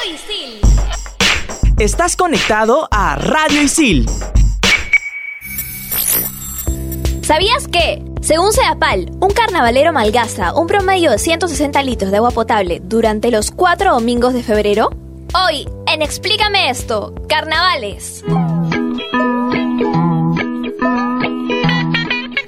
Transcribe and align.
Radio 0.00 0.14
Isil. 0.14 0.60
Estás 1.78 2.16
conectado 2.16 2.88
a 2.90 3.16
Radio 3.16 3.60
Isil. 3.60 4.06
¿Sabías 7.22 7.68
que, 7.68 8.02
según 8.22 8.52
Sedapal, 8.52 9.10
un 9.20 9.30
carnavalero 9.30 9.92
malgasta 9.92 10.54
un 10.54 10.66
promedio 10.66 11.10
de 11.10 11.18
160 11.18 11.82
litros 11.82 12.10
de 12.10 12.16
agua 12.16 12.30
potable 12.30 12.80
durante 12.82 13.30
los 13.30 13.50
cuatro 13.50 13.92
domingos 13.92 14.32
de 14.32 14.42
febrero? 14.42 14.90
Hoy, 15.34 15.68
en 15.86 16.02
Explícame 16.02 16.70
esto, 16.70 17.14
carnavales. 17.28 18.24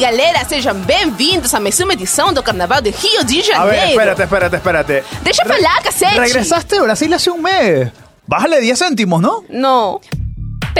Galera, 0.00 0.42
sejam 0.48 0.74
bem-vindos 0.74 1.52
a 1.52 1.60
mais 1.60 1.78
uma 1.78 1.92
edição 1.92 2.32
do 2.32 2.42
Carnaval 2.42 2.80
de 2.80 2.88
Rio 2.88 3.22
de 3.22 3.40
A 3.40 3.44
Janeiro. 3.44 3.76
ver, 3.76 3.90
espérate, 3.90 4.22
espérate, 4.22 4.56
espérate. 4.56 5.04
Deixa 5.22 5.44
pra 5.44 5.58
lá, 5.58 5.82
cacete. 5.82 6.18
Regresaste 6.18 6.74
de 6.76 6.80
Brasil 6.80 7.12
hace 7.14 7.30
un 7.30 7.42
mes. 7.42 7.92
Bájale 8.26 8.60
10 8.62 8.78
céntimos, 8.78 9.20
¿no? 9.20 9.44
No. 9.50 10.00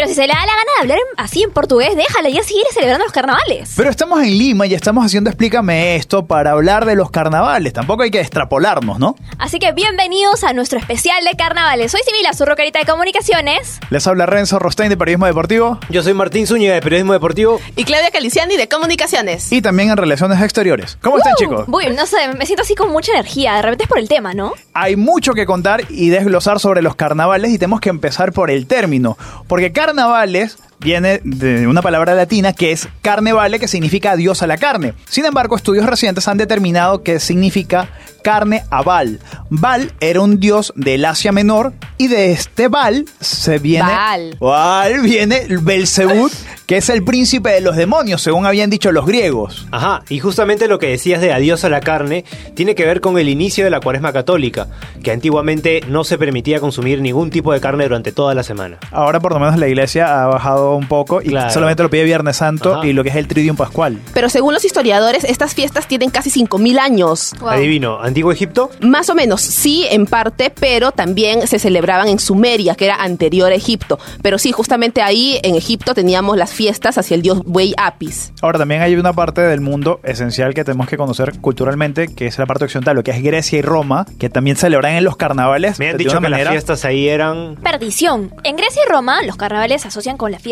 Pero 0.01 0.09
si 0.09 0.15
se 0.15 0.23
le 0.27 0.29
da 0.33 0.41
la 0.41 0.47
gana 0.47 0.63
de 0.77 0.81
hablar 0.81 0.99
en- 0.99 1.23
así 1.23 1.43
en 1.43 1.51
portugués, 1.51 1.95
déjala, 1.95 2.31
ya 2.31 2.43
sigue 2.43 2.63
celebrando 2.73 3.05
los 3.05 3.13
carnavales. 3.13 3.75
Pero 3.77 3.91
estamos 3.91 4.23
en 4.23 4.31
Lima 4.39 4.67
y 4.67 4.73
estamos 4.73 5.05
haciendo 5.05 5.29
Explícame 5.29 5.97
esto 5.97 6.25
para 6.25 6.53
hablar 6.53 6.87
de 6.87 6.95
los 6.95 7.11
carnavales. 7.11 7.75
Tampoco 7.75 8.03
hay 8.05 8.11
que 8.11 8.19
extrapolarnos, 8.21 8.99
¿no? 8.99 9.15
Así 9.39 9.59
que 9.59 9.73
bienvenidos 9.73 10.43
a 10.43 10.55
nuestro 10.55 10.79
especial 10.79 11.23
de 11.25 11.37
carnavales. 11.37 11.93
Soy 11.93 12.01
Sibila, 12.07 12.33
su 12.33 12.47
rocarita 12.47 12.79
de 12.79 12.87
comunicaciones. 12.87 13.79
Les 13.91 14.07
habla 14.07 14.25
Renzo 14.25 14.59
Rostein 14.59 14.89
de 14.89 14.97
Periodismo 14.97 15.27
Deportivo 15.27 15.79
Yo 15.91 16.03
soy 16.03 16.15
Martín 16.15 16.47
Zúñiga 16.47 16.73
de 16.73 16.81
Periodismo 16.81 17.13
Deportivo. 17.13 17.61
Y 17.77 17.85
Claudia 17.85 18.11
Caliciani 18.11 18.57
de 18.57 18.69
Comunicaciones. 18.69 19.53
y 19.53 19.61
también 19.61 19.91
en 19.91 19.99
Relaciones 19.99 20.41
Exteriores. 20.41 20.97
¿Cómo 21.03 21.19
están, 21.19 21.35
Uh, 21.35 21.37
chicos? 21.39 21.65
Uy, 21.69 21.91
no 21.95 22.07
sé, 22.07 22.17
me 22.39 22.47
siento 22.47 22.63
así 22.63 22.75
con 22.75 22.91
mucha 22.91 23.13
energía. 23.13 23.55
De 23.57 23.63
repente 23.63 23.85
es 23.85 23.89
por 23.89 23.99
el 23.99 24.09
tema, 24.09 24.33
¿no? 24.33 24.55
Hay 24.73 24.97
mucho 24.97 25.35
que 25.35 25.45
contar 25.45 25.83
y 25.91 26.09
desglosar 26.09 26.59
sobre 26.59 26.81
los 26.81 26.95
carnavales 26.95 27.51
y 27.53 27.59
tenemos 27.59 27.81
que 27.81 27.91
empezar 27.91 28.33
por 28.33 28.51
el 28.51 28.67
término. 28.67 29.19
Porque 29.47 29.73
carnavales 29.91 30.57
viene 30.81 31.21
de 31.25 31.67
una 31.67 31.83
palabra 31.83 32.15
latina 32.15 32.53
que 32.53 32.73
es 32.73 32.89
carnevale, 33.03 33.59
que 33.59 33.69
significa 33.69 34.13
adiós 34.13 34.43
a 34.43 34.47
la 34.47 34.57
carne. 34.57 34.95
Sin 35.09 35.25
embargo, 35.25 35.57
estudios 35.57 35.87
recientes 35.87 36.27
han 36.29 36.39
determinado 36.39 37.03
que 37.03 37.21
significa 37.21 37.89
carne 38.23 38.65
a 38.71 38.83
Baal. 38.83 39.19
Baal 39.49 39.93
era 40.01 40.21
un 40.21 40.39
dios 40.41 40.73
del 40.77 41.05
Asia 41.05 41.33
Menor 41.33 41.73
y 41.99 42.09
de 42.09 42.33
este 42.33 42.69
Baal 42.69 43.07
se 43.21 43.59
viene... 43.59 43.87
Baal. 43.87 44.37
Baal 44.41 45.01
viene 45.01 45.47
Belzebut, 45.61 46.33
que 46.67 46.77
es 46.77 46.89
el 46.89 47.03
príncipe 47.03 47.51
de 47.51 47.61
los 47.61 47.77
demonios, 47.77 48.23
según 48.23 48.47
habían 48.47 48.71
dicho 48.71 48.93
los 48.93 49.07
griegos. 49.07 49.67
Ajá, 49.71 50.03
y 50.09 50.19
justamente 50.19 50.69
lo 50.69 50.79
que 50.79 50.89
decías 50.89 51.21
de 51.21 51.33
adiós 51.33 51.65
a 51.65 51.69
la 51.69 51.81
carne 51.81 52.25
tiene 52.55 52.75
que 52.75 52.85
ver 52.85 53.01
con 53.01 53.19
el 53.19 53.29
inicio 53.29 53.65
de 53.65 53.71
la 53.71 53.81
cuaresma 53.81 54.13
católica, 54.13 54.69
que 55.03 55.11
antiguamente 55.11 55.81
no 55.89 56.05
se 56.05 56.19
permitía 56.19 56.61
consumir 56.61 57.01
ningún 57.01 57.31
tipo 57.31 57.53
de 57.53 57.61
carne 57.61 57.85
durante 57.85 58.13
toda 58.13 58.35
la 58.35 58.43
semana. 58.43 58.79
Ahora 58.93 59.21
por 59.21 59.33
lo 59.33 59.41
menos 59.41 59.59
la 59.59 59.69
iglesia 59.69 60.23
ha 60.23 60.27
bajado 60.27 60.70
un 60.77 60.87
poco 60.89 61.21
y 61.23 61.29
Claro. 61.29 61.51
solamente 61.51 61.83
lo 61.83 61.91
pide 61.91 62.05
Viernes 62.05 62.37
Santo 62.37 62.75
Ajá. 62.77 62.87
y 62.87 62.93
lo 62.93 63.03
que 63.03 63.11
es 63.11 63.17
el 63.17 63.27
Tridium 63.29 63.57
Pascual. 63.57 63.99
Pero 64.15 64.29
según 64.29 64.55
los 64.55 64.65
historiadores, 64.65 65.25
estas 65.25 65.55
fiestas 65.55 65.87
tienen 65.87 66.11
casi 66.11 66.31
5.000 66.31 66.79
años. 66.79 67.33
Wow. 67.41 67.51
Adivino, 67.51 68.01
¿Antiguo 68.01 68.33
Egipto? 68.33 68.71
Más 68.81 69.09
o 69.11 69.15
menos, 69.15 69.41
sí, 69.41 69.87
en 69.91 70.07
parte, 70.07 70.53
pero 70.59 70.93
también 70.93 71.47
se 71.47 71.59
celebraban 71.59 72.09
en 72.09 72.19
Sumeria, 72.19 72.75
que 72.75 72.87
era 72.87 72.97
anterior 72.97 73.53
a 73.53 73.55
Egipto. 73.55 73.99
Pero 74.23 74.39
sí, 74.39 74.53
justamente 74.53 75.03
ahí 75.03 75.39
en 75.43 75.55
Egipto 75.55 75.95
teníamos 75.95 76.37
las 76.37 76.53
fiestas 76.53 76.99
hacia 76.99 77.15
el 77.15 77.23
dios 77.23 77.43
buey 77.45 77.75
Apis. 77.77 78.33
Ahora 78.43 78.59
también 78.59 78.83
hay 78.83 78.97
una 78.97 79.13
parte 79.13 79.41
del 79.41 79.61
mundo 79.61 80.01
esencial 80.03 80.55
que 80.55 80.65
tenemos 80.65 80.89
que 80.89 80.97
conocer 80.97 81.39
culturalmente, 81.41 82.09
que 82.15 82.27
es 82.27 82.39
la 82.39 82.47
parte 82.47 82.65
occidental, 82.65 82.97
lo 82.97 83.03
que 83.05 83.11
es 83.11 83.23
Grecia 83.23 83.59
y 83.59 83.63
Roma, 83.63 84.07
que 84.19 84.29
también 84.31 84.57
celebran 84.57 84.95
en 84.95 85.05
los 85.05 85.17
carnavales 85.17 85.79
Me 85.79 85.91
han 85.91 85.97
dicho 85.97 86.13
que 86.13 86.21
manera 86.21 86.45
las 86.45 86.53
fiestas 86.53 86.85
ahí 86.85 87.09
eran... 87.09 87.57
Perdición. 87.63 88.33
En 88.45 88.57
Grecia 88.57 88.83
y 88.87 88.91
Roma, 88.91 89.23
los 89.23 89.37
carnavales 89.37 89.83
se 89.83 89.89
asocian 89.89 90.17
con 90.17 90.31
las 90.33 90.43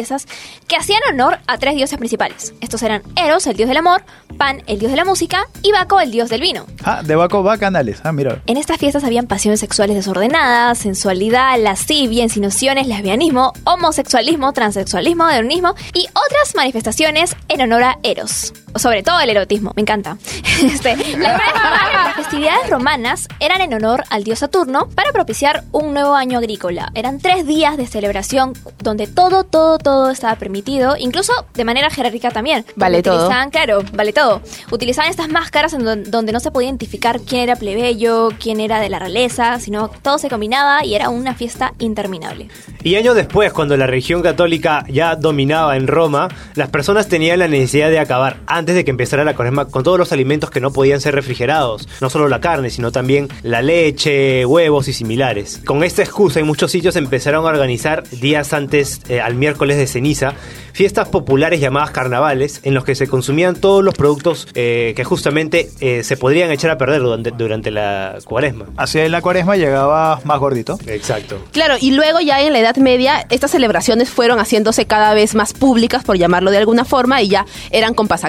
que 0.66 0.76
hacían 0.76 1.00
honor 1.10 1.38
a 1.46 1.58
tres 1.58 1.74
dioses 1.76 1.98
principales. 1.98 2.54
Estos 2.60 2.82
eran 2.82 3.02
Eros, 3.16 3.46
el 3.46 3.56
dios 3.56 3.68
del 3.68 3.78
amor, 3.78 4.02
Pan, 4.36 4.62
el 4.66 4.78
dios 4.78 4.90
de 4.90 4.96
la 4.96 5.04
música, 5.04 5.46
y 5.62 5.72
Baco, 5.72 6.00
el 6.00 6.10
dios 6.10 6.28
del 6.28 6.40
vino. 6.40 6.66
Ah, 6.84 7.02
de 7.04 7.16
Baco 7.16 7.42
Bacanales. 7.42 8.00
Ah, 8.04 8.12
mira. 8.12 8.42
En 8.46 8.56
estas 8.56 8.78
fiestas 8.78 9.04
habían 9.04 9.26
pasiones 9.26 9.60
sexuales 9.60 9.96
desordenadas, 9.96 10.78
sensualidad, 10.78 11.58
lascivia, 11.58 12.22
insinuaciones, 12.22 12.86
lesbianismo, 12.86 13.52
homosexualismo, 13.64 14.52
transexualismo, 14.52 15.28
hedonismo 15.28 15.74
y 15.94 16.06
otras 16.08 16.54
manifestaciones 16.54 17.36
en 17.48 17.62
honor 17.62 17.82
a 17.82 17.98
Eros. 18.02 18.52
Sobre 18.76 19.02
todo 19.02 19.20
el 19.20 19.30
erotismo, 19.30 19.72
me 19.76 19.82
encanta. 19.82 20.16
Este, 20.58 20.96
las, 21.18 21.40
las 21.40 22.14
festividades 22.16 22.68
romanas 22.68 23.28
eran 23.38 23.60
en 23.60 23.72
honor 23.74 24.02
al 24.10 24.24
dios 24.24 24.40
Saturno 24.40 24.88
para 24.92 25.12
propiciar 25.12 25.62
un 25.70 25.94
nuevo 25.94 26.16
año 26.16 26.36
agrícola. 26.38 26.90
Eran 26.96 27.20
tres 27.20 27.46
días 27.46 27.76
de 27.76 27.86
celebración 27.86 28.54
donde 28.80 29.06
todo, 29.06 29.44
todo, 29.44 29.78
todo 29.78 30.10
estaba 30.10 30.34
permitido, 30.34 30.96
incluso 30.98 31.32
de 31.54 31.64
manera 31.64 31.90
jerárquica 31.90 32.32
también. 32.32 32.64
Vale 32.74 33.04
todo. 33.04 33.14
utilizaban, 33.18 33.50
claro, 33.50 33.84
vale 33.92 34.12
todo. 34.12 34.42
Utilizaban 34.72 35.08
estas 35.10 35.28
máscaras 35.28 35.74
en 35.74 35.84
don- 35.84 36.10
donde 36.10 36.32
no 36.32 36.40
se 36.40 36.50
podía 36.50 36.68
identificar 36.70 37.20
quién 37.20 37.42
era 37.42 37.54
plebeyo, 37.54 38.30
quién 38.40 38.58
era 38.58 38.80
de 38.80 38.88
la 38.88 38.98
realeza, 38.98 39.60
sino 39.60 39.88
todo 40.02 40.18
se 40.18 40.28
combinaba 40.28 40.84
y 40.84 40.96
era 40.96 41.08
una 41.08 41.34
fiesta 41.36 41.72
interminable. 41.78 42.48
Y 42.82 42.96
años 42.96 43.14
después, 43.14 43.52
cuando 43.52 43.76
la 43.76 43.86
religión 43.86 44.22
católica 44.22 44.84
ya 44.88 45.14
dominaba 45.14 45.76
en 45.76 45.86
Roma, 45.86 46.26
las 46.56 46.68
personas 46.68 47.06
tenían 47.06 47.38
la 47.38 47.46
necesidad 47.46 47.90
de 47.90 48.00
acabar, 48.00 48.38
antes 48.48 48.57
de 48.64 48.84
que 48.84 48.90
empezara 48.90 49.24
la 49.24 49.34
cuaresma, 49.34 49.66
con 49.66 49.82
todos 49.82 49.98
los 49.98 50.12
alimentos 50.12 50.50
que 50.50 50.60
no 50.60 50.72
podían 50.72 51.00
ser 51.00 51.14
refrigerados. 51.14 51.88
No 52.00 52.10
solo 52.10 52.28
la 52.28 52.40
carne, 52.40 52.70
sino 52.70 52.92
también 52.92 53.28
la 53.42 53.62
leche, 53.62 54.44
huevos 54.46 54.88
y 54.88 54.92
similares. 54.92 55.60
Con 55.64 55.84
esta 55.84 56.02
excusa, 56.02 56.40
en 56.40 56.46
muchos 56.46 56.70
sitios 56.70 56.96
empezaron 56.96 57.44
a 57.44 57.48
organizar 57.48 58.08
días 58.08 58.52
antes 58.52 59.00
eh, 59.08 59.20
al 59.20 59.34
miércoles 59.34 59.76
de 59.76 59.86
ceniza, 59.86 60.34
fiestas 60.72 61.08
populares 61.08 61.60
llamadas 61.60 61.90
carnavales, 61.90 62.60
en 62.62 62.74
los 62.74 62.84
que 62.84 62.94
se 62.94 63.06
consumían 63.06 63.56
todos 63.56 63.82
los 63.82 63.94
productos 63.94 64.46
eh, 64.54 64.92
que 64.96 65.04
justamente 65.04 65.70
eh, 65.80 66.04
se 66.04 66.16
podrían 66.16 66.50
echar 66.50 66.70
a 66.70 66.78
perder 66.78 67.02
durante, 67.02 67.30
durante 67.32 67.70
la 67.70 68.18
cuaresma. 68.24 68.66
Así 68.76 68.98
en 68.98 69.12
la 69.12 69.20
cuaresma 69.20 69.56
llegaba 69.56 70.20
más 70.24 70.38
gordito. 70.38 70.78
Exacto. 70.86 71.38
Claro, 71.52 71.74
y 71.80 71.92
luego 71.92 72.20
ya 72.20 72.40
en 72.40 72.52
la 72.52 72.60
Edad 72.60 72.76
Media 72.76 73.26
estas 73.30 73.50
celebraciones 73.50 74.10
fueron 74.10 74.38
haciéndose 74.38 74.86
cada 74.86 75.14
vez 75.14 75.34
más 75.34 75.52
públicas, 75.52 76.04
por 76.04 76.16
llamarlo 76.16 76.50
de 76.50 76.58
alguna 76.58 76.84
forma, 76.84 77.22
y 77.22 77.28
ya 77.28 77.46
eran 77.70 77.94
con 77.94 78.08
pasacalles, 78.08 78.28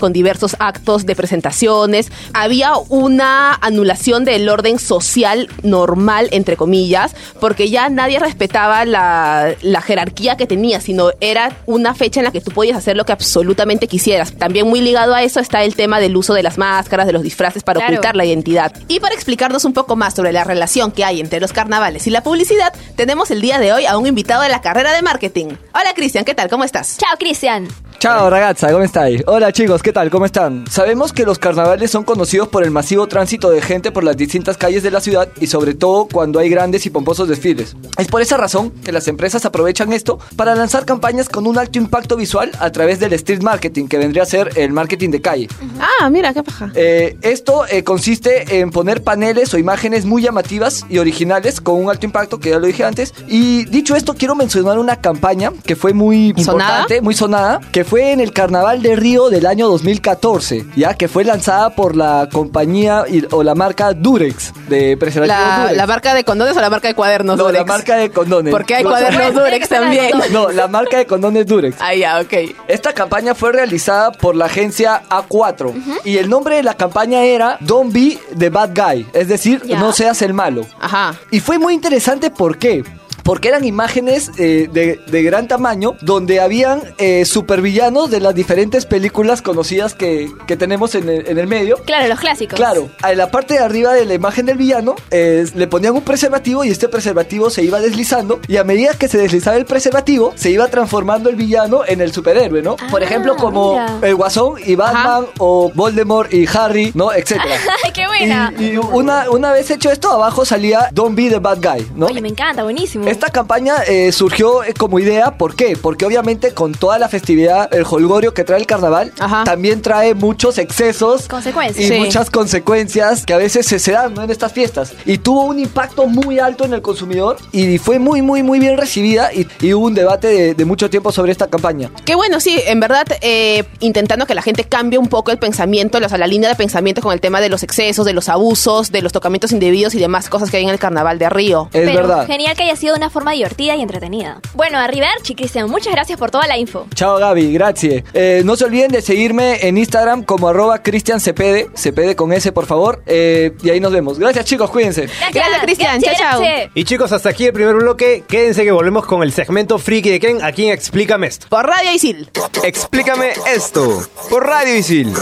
con 0.00 0.12
diversos 0.12 0.56
actos 0.60 1.04
de 1.06 1.14
presentaciones. 1.14 2.10
Había 2.32 2.72
una 2.88 3.54
anulación 3.54 4.24
del 4.24 4.48
orden 4.48 4.78
social 4.78 5.48
normal, 5.62 6.28
entre 6.32 6.56
comillas, 6.56 7.14
porque 7.40 7.68
ya 7.68 7.88
nadie 7.90 8.18
respetaba 8.18 8.84
la, 8.84 9.54
la 9.62 9.80
jerarquía 9.82 10.36
que 10.36 10.46
tenía, 10.46 10.80
sino 10.80 11.10
era 11.20 11.52
una 11.66 11.94
fecha 11.94 12.20
en 12.20 12.24
la 12.24 12.32
que 12.32 12.40
tú 12.40 12.50
podías 12.50 12.76
hacer 12.78 12.96
lo 12.96 13.04
que 13.04 13.12
absolutamente 13.12 13.88
quisieras. 13.88 14.32
También 14.32 14.66
muy 14.66 14.80
ligado 14.80 15.14
a 15.14 15.22
eso 15.22 15.38
está 15.40 15.62
el 15.62 15.74
tema 15.74 16.00
del 16.00 16.16
uso 16.16 16.32
de 16.34 16.42
las 16.42 16.56
máscaras, 16.58 17.06
de 17.06 17.12
los 17.12 17.22
disfraces 17.22 17.62
para 17.62 17.78
Claro. 17.80 17.92
ocultar 17.94 18.16
la 18.16 18.24
identidad. 18.24 18.72
Y 18.88 19.00
para 19.00 19.14
explicarnos 19.14 19.64
un 19.64 19.72
poco 19.74 19.96
más 19.96 20.14
sobre 20.14 20.32
la 20.32 20.44
relación 20.44 20.92
que 20.92 21.04
hay 21.04 21.20
entre 21.20 21.40
los 21.40 21.52
carnavales 21.52 22.06
y 22.06 22.10
la 22.10 22.22
publicidad, 22.22 22.72
tenemos 22.96 23.30
el 23.30 23.40
día 23.40 23.58
de 23.58 23.72
hoy 23.72 23.86
a 23.86 23.96
un 23.98 24.06
invitado 24.06 24.42
de 24.42 24.48
la 24.48 24.60
carrera 24.62 24.92
de 24.94 25.02
marketing. 25.02 25.48
Hola 25.74 25.92
Cristian, 25.94 26.24
¿qué 26.24 26.34
tal? 26.34 26.48
¿Cómo 26.48 26.64
estás? 26.64 26.96
Chao, 26.98 27.16
Cristian. 27.18 27.68
Ciao 28.00 28.30
ragazza, 28.30 28.70
¿cómo 28.70 28.84
estáis? 28.84 29.24
Hola 29.26 29.52
chicos, 29.52 29.82
¿qué 29.82 29.92
tal? 29.92 30.08
¿Cómo 30.08 30.24
están? 30.24 30.64
Sabemos 30.70 31.12
que 31.12 31.24
los 31.24 31.40
carnavales 31.40 31.90
son 31.90 32.04
conocidos 32.04 32.46
por 32.46 32.62
el 32.62 32.70
masivo 32.70 33.08
tránsito 33.08 33.50
de 33.50 33.60
gente 33.60 33.90
por 33.90 34.04
las 34.04 34.16
distintas 34.16 34.56
calles 34.56 34.84
de 34.84 34.92
la 34.92 35.00
ciudad 35.00 35.28
y 35.40 35.48
sobre 35.48 35.74
todo 35.74 36.06
cuando 36.06 36.38
hay 36.38 36.48
grandes 36.48 36.86
y 36.86 36.90
pomposos 36.90 37.26
desfiles. 37.26 37.74
Es 37.96 38.06
por 38.06 38.22
esa 38.22 38.36
razón 38.36 38.70
que 38.84 38.92
las 38.92 39.08
empresas 39.08 39.44
aprovechan 39.44 39.92
esto 39.92 40.20
para 40.36 40.54
lanzar 40.54 40.84
campañas 40.84 41.28
con 41.28 41.48
un 41.48 41.58
alto 41.58 41.76
impacto 41.78 42.14
visual 42.14 42.52
a 42.60 42.70
través 42.70 43.00
del 43.00 43.14
street 43.14 43.42
marketing, 43.42 43.88
que 43.88 43.98
vendría 43.98 44.22
a 44.22 44.26
ser 44.26 44.52
el 44.54 44.70
marketing 44.70 45.10
de 45.10 45.20
calle. 45.20 45.48
Ah, 45.80 46.08
mira, 46.08 46.32
qué 46.32 46.44
paja. 46.44 46.70
Eh, 46.76 47.18
esto 47.22 47.66
eh, 47.68 47.82
consiste 47.82 48.60
en 48.60 48.70
poner 48.70 49.02
paneles 49.02 49.52
o 49.54 49.58
imágenes 49.58 50.04
muy 50.04 50.22
llamativas 50.22 50.86
y 50.88 50.98
originales 50.98 51.60
con 51.60 51.82
un 51.82 51.90
alto 51.90 52.06
impacto, 52.06 52.38
que 52.38 52.50
ya 52.50 52.60
lo 52.60 52.68
dije 52.68 52.84
antes. 52.84 53.12
Y 53.26 53.64
dicho 53.64 53.96
esto, 53.96 54.14
quiero 54.14 54.36
mencionar 54.36 54.78
una 54.78 55.00
campaña 55.00 55.50
que 55.64 55.74
fue 55.74 55.92
muy 55.92 56.32
¿Sonada? 56.36 56.70
importante, 56.82 57.00
muy 57.00 57.14
sonada, 57.14 57.60
que 57.72 57.87
fue 57.88 58.12
en 58.12 58.20
el 58.20 58.32
Carnaval 58.32 58.82
de 58.82 58.96
Río 58.96 59.30
del 59.30 59.46
año 59.46 59.68
2014, 59.68 60.66
ya 60.76 60.94
que 60.94 61.08
fue 61.08 61.24
lanzada 61.24 61.70
por 61.70 61.96
la 61.96 62.28
compañía 62.30 63.04
y- 63.08 63.24
o 63.30 63.42
la 63.42 63.54
marca 63.54 63.92
Durex 63.94 64.52
de 64.68 64.96
preservativos 64.96 65.40
La, 65.48 65.60
Durex. 65.62 65.76
la 65.76 65.86
marca 65.86 66.14
de 66.14 66.24
condones 66.24 66.56
o 66.56 66.60
la 66.60 66.70
marca 66.70 66.88
de 66.88 66.94
cuadernos 66.94 67.36
no, 67.38 67.44
Durex? 67.44 67.58
la 67.60 67.64
marca 67.64 67.96
de 67.96 68.10
condones. 68.10 68.50
Porque 68.52 68.74
hay 68.74 68.84
No, 68.84 68.90
cuadernos 68.90 69.34
Durex 69.34 69.68
también. 69.68 70.10
No, 70.32 70.50
la 70.50 70.68
marca 70.68 70.98
de 70.98 71.06
condones 71.06 71.46
Durex. 71.46 71.76
Ah, 71.80 71.94
ya, 71.94 72.20
ok. 72.20 72.54
Esta 72.68 72.92
campaña 72.92 73.34
fue 73.34 73.52
realizada 73.52 74.12
por 74.12 74.36
la 74.36 74.44
agencia 74.46 75.02
A4 75.08 75.72
y 76.04 76.18
el 76.18 76.28
nombre 76.28 76.56
de 76.56 76.62
la 76.62 76.74
campaña 76.74 77.22
era 77.24 77.56
Don't 77.60 77.92
Be 77.92 78.18
the 78.38 78.50
Bad 78.50 78.70
Guy, 78.74 79.06
es 79.14 79.28
decir, 79.28 79.62
no 79.66 79.92
seas 79.92 80.20
el 80.22 80.34
malo. 80.34 80.66
Ajá. 80.80 81.14
Y 81.30 81.40
fue 81.40 81.58
muy 81.58 81.72
interesante, 81.74 82.30
¿por 82.30 82.58
qué? 82.58 82.84
Porque 83.28 83.48
eran 83.48 83.62
imágenes 83.66 84.30
eh, 84.38 84.70
de, 84.72 85.00
de 85.06 85.22
gran 85.22 85.48
tamaño 85.48 85.96
donde 86.00 86.40
habían 86.40 86.80
eh, 86.96 87.26
supervillanos 87.26 88.10
de 88.10 88.20
las 88.20 88.34
diferentes 88.34 88.86
películas 88.86 89.42
conocidas 89.42 89.92
que, 89.92 90.30
que 90.46 90.56
tenemos 90.56 90.94
en 90.94 91.10
el, 91.10 91.26
en 91.28 91.36
el 91.38 91.46
medio. 91.46 91.76
Claro, 91.84 92.08
los 92.08 92.18
clásicos. 92.20 92.56
Claro, 92.56 92.88
en 93.06 93.18
la 93.18 93.30
parte 93.30 93.52
de 93.52 93.60
arriba 93.60 93.92
de 93.92 94.06
la 94.06 94.14
imagen 94.14 94.46
del 94.46 94.56
villano 94.56 94.94
eh, 95.10 95.46
le 95.54 95.66
ponían 95.66 95.92
un 95.94 96.00
preservativo 96.00 96.64
y 96.64 96.70
este 96.70 96.88
preservativo 96.88 97.50
se 97.50 97.62
iba 97.62 97.80
deslizando 97.80 98.40
y 98.48 98.56
a 98.56 98.64
medida 98.64 98.94
que 98.94 99.08
se 99.08 99.18
deslizaba 99.18 99.58
el 99.58 99.66
preservativo 99.66 100.32
se 100.34 100.50
iba 100.50 100.66
transformando 100.68 101.28
el 101.28 101.36
villano 101.36 101.82
en 101.86 102.00
el 102.00 102.14
superhéroe, 102.14 102.62
¿no? 102.62 102.76
Por 102.90 103.02
Ah, 103.02 103.04
ejemplo, 103.04 103.36
como 103.36 103.72
mira. 103.72 103.98
el 104.08 104.14
Guasón 104.14 104.54
y 104.64 104.74
Batman 104.74 105.26
o 105.36 105.70
Voldemort 105.74 106.32
y 106.32 106.46
Harry, 106.50 106.92
¿no? 106.94 107.12
Etcétera. 107.12 107.56
¡Ay, 107.84 107.92
qué 107.92 108.06
buena! 108.06 108.54
Y, 108.58 108.64
y 108.70 108.76
una, 108.78 109.28
una 109.28 109.52
vez 109.52 109.70
hecho 109.70 109.90
esto, 109.90 110.10
abajo 110.10 110.46
salía 110.46 110.88
Don't 110.92 111.14
be 111.14 111.28
the 111.28 111.38
bad 111.40 111.58
guy, 111.60 111.86
¿no? 111.94 112.06
Oye, 112.06 112.22
me 112.22 112.28
encanta, 112.28 112.62
buenísimo. 112.62 113.06
Esta 113.18 113.30
campaña 113.32 113.78
eh, 113.88 114.12
surgió 114.12 114.62
eh, 114.62 114.72
como 114.74 115.00
idea, 115.00 115.32
¿por 115.36 115.56
qué? 115.56 115.76
Porque 115.76 116.06
obviamente 116.06 116.52
con 116.54 116.70
toda 116.70 117.00
la 117.00 117.08
festividad, 117.08 117.68
el 117.74 117.84
holgorio 117.90 118.32
que 118.32 118.44
trae 118.44 118.60
el 118.60 118.66
carnaval, 118.66 119.12
Ajá. 119.18 119.42
también 119.42 119.82
trae 119.82 120.14
muchos 120.14 120.56
excesos 120.56 121.26
Consecuencias. 121.26 121.84
y 121.84 121.88
Sí. 121.88 121.98
muchas 121.98 122.30
consecuencias 122.30 123.26
que 123.26 123.34
a 123.34 123.36
veces 123.38 123.66
se, 123.66 123.80
se 123.80 123.90
dan 123.90 124.14
¿no? 124.14 124.22
en 124.22 124.30
estas 124.30 124.52
fiestas. 124.52 124.92
Y 125.04 125.18
tuvo 125.18 125.42
un 125.46 125.58
impacto 125.58 126.06
muy 126.06 126.38
alto 126.38 126.64
en 126.64 126.74
el 126.74 126.80
consumidor 126.80 127.38
y 127.50 127.78
fue 127.78 127.98
muy, 127.98 128.22
muy, 128.22 128.44
muy 128.44 128.60
bien 128.60 128.76
recibida 128.78 129.32
y, 129.34 129.48
y 129.60 129.74
hubo 129.74 129.86
un 129.86 129.94
debate 129.94 130.28
de, 130.28 130.54
de 130.54 130.64
mucho 130.64 130.88
tiempo 130.88 131.10
sobre 131.10 131.32
esta 131.32 131.48
campaña. 131.48 131.90
Qué 132.04 132.14
bueno, 132.14 132.38
sí, 132.38 132.60
en 132.68 132.78
verdad, 132.78 133.04
eh, 133.20 133.64
intentando 133.80 134.26
que 134.26 134.34
la 134.36 134.42
gente 134.42 134.62
cambie 134.62 134.96
un 134.96 135.08
poco 135.08 135.32
el 135.32 135.38
pensamiento, 135.38 135.98
o 135.98 136.08
sea, 136.08 136.18
la 136.18 136.28
línea 136.28 136.48
de 136.48 136.54
pensamiento 136.54 137.02
con 137.02 137.12
el 137.12 137.20
tema 137.20 137.40
de 137.40 137.48
los 137.48 137.64
excesos, 137.64 138.06
de 138.06 138.12
los 138.12 138.28
abusos, 138.28 138.92
de 138.92 139.02
los 139.02 139.10
tocamientos 139.12 139.50
indebidos 139.50 139.96
y 139.96 139.98
demás 139.98 140.28
cosas 140.28 140.52
que 140.52 140.58
hay 140.58 140.62
en 140.62 140.68
el 140.70 140.78
carnaval 140.78 141.18
de 141.18 141.28
Río. 141.28 141.68
Es 141.72 141.82
Pero 141.84 141.96
verdad. 142.06 142.26
genial 142.28 142.56
que 142.56 142.62
haya 142.62 142.76
sido 142.76 142.94
de 142.94 143.00
una 143.08 143.10
forma 143.10 143.32
divertida 143.32 143.74
y 143.74 143.80
entretenida. 143.80 144.38
Bueno, 144.54 144.78
Arrivederci, 144.78 145.34
Cristian, 145.34 145.70
muchas 145.70 145.94
gracias 145.94 146.18
por 146.18 146.30
toda 146.30 146.46
la 146.46 146.58
info. 146.58 146.86
Chao 146.94 147.16
Gaby, 147.18 147.54
gracias. 147.54 148.04
Eh, 148.12 148.42
no 148.44 148.54
se 148.54 148.66
olviden 148.66 148.90
de 148.90 149.00
seguirme 149.00 149.66
en 149.66 149.78
Instagram 149.78 150.24
como 150.24 150.48
arroba 150.48 150.82
Cristian 150.82 151.18
Cepede, 151.18 151.70
Cepede 151.74 152.14
con 152.14 152.32
S 152.34 152.52
por 152.52 152.66
favor, 152.66 153.02
eh, 153.06 153.52
y 153.62 153.70
ahí 153.70 153.80
nos 153.80 153.92
vemos. 153.92 154.18
Gracias 154.18 154.44
chicos, 154.44 154.68
cuídense. 154.70 155.08
Gracias, 155.32 155.62
Cristian. 155.62 156.02
Chao, 156.02 156.14
chao. 156.18 156.42
Y 156.74 156.84
chicos, 156.84 157.10
hasta 157.12 157.30
aquí 157.30 157.46
el 157.46 157.54
primer 157.54 157.76
bloque. 157.76 158.24
Quédense 158.28 158.62
que 158.64 158.72
volvemos 158.72 159.06
con 159.06 159.22
el 159.22 159.32
segmento 159.32 159.78
Friki 159.78 160.10
de 160.10 160.20
Ken 160.20 160.44
aquí 160.44 160.66
en 160.66 160.72
Explícame 160.72 161.28
esto. 161.28 161.46
Por 161.48 161.66
Radio 161.66 161.92
Isil. 161.92 162.30
Explícame 162.62 163.32
esto 163.54 164.06
por 164.28 164.46
Radio 164.46 164.76
Isil. 164.76 165.14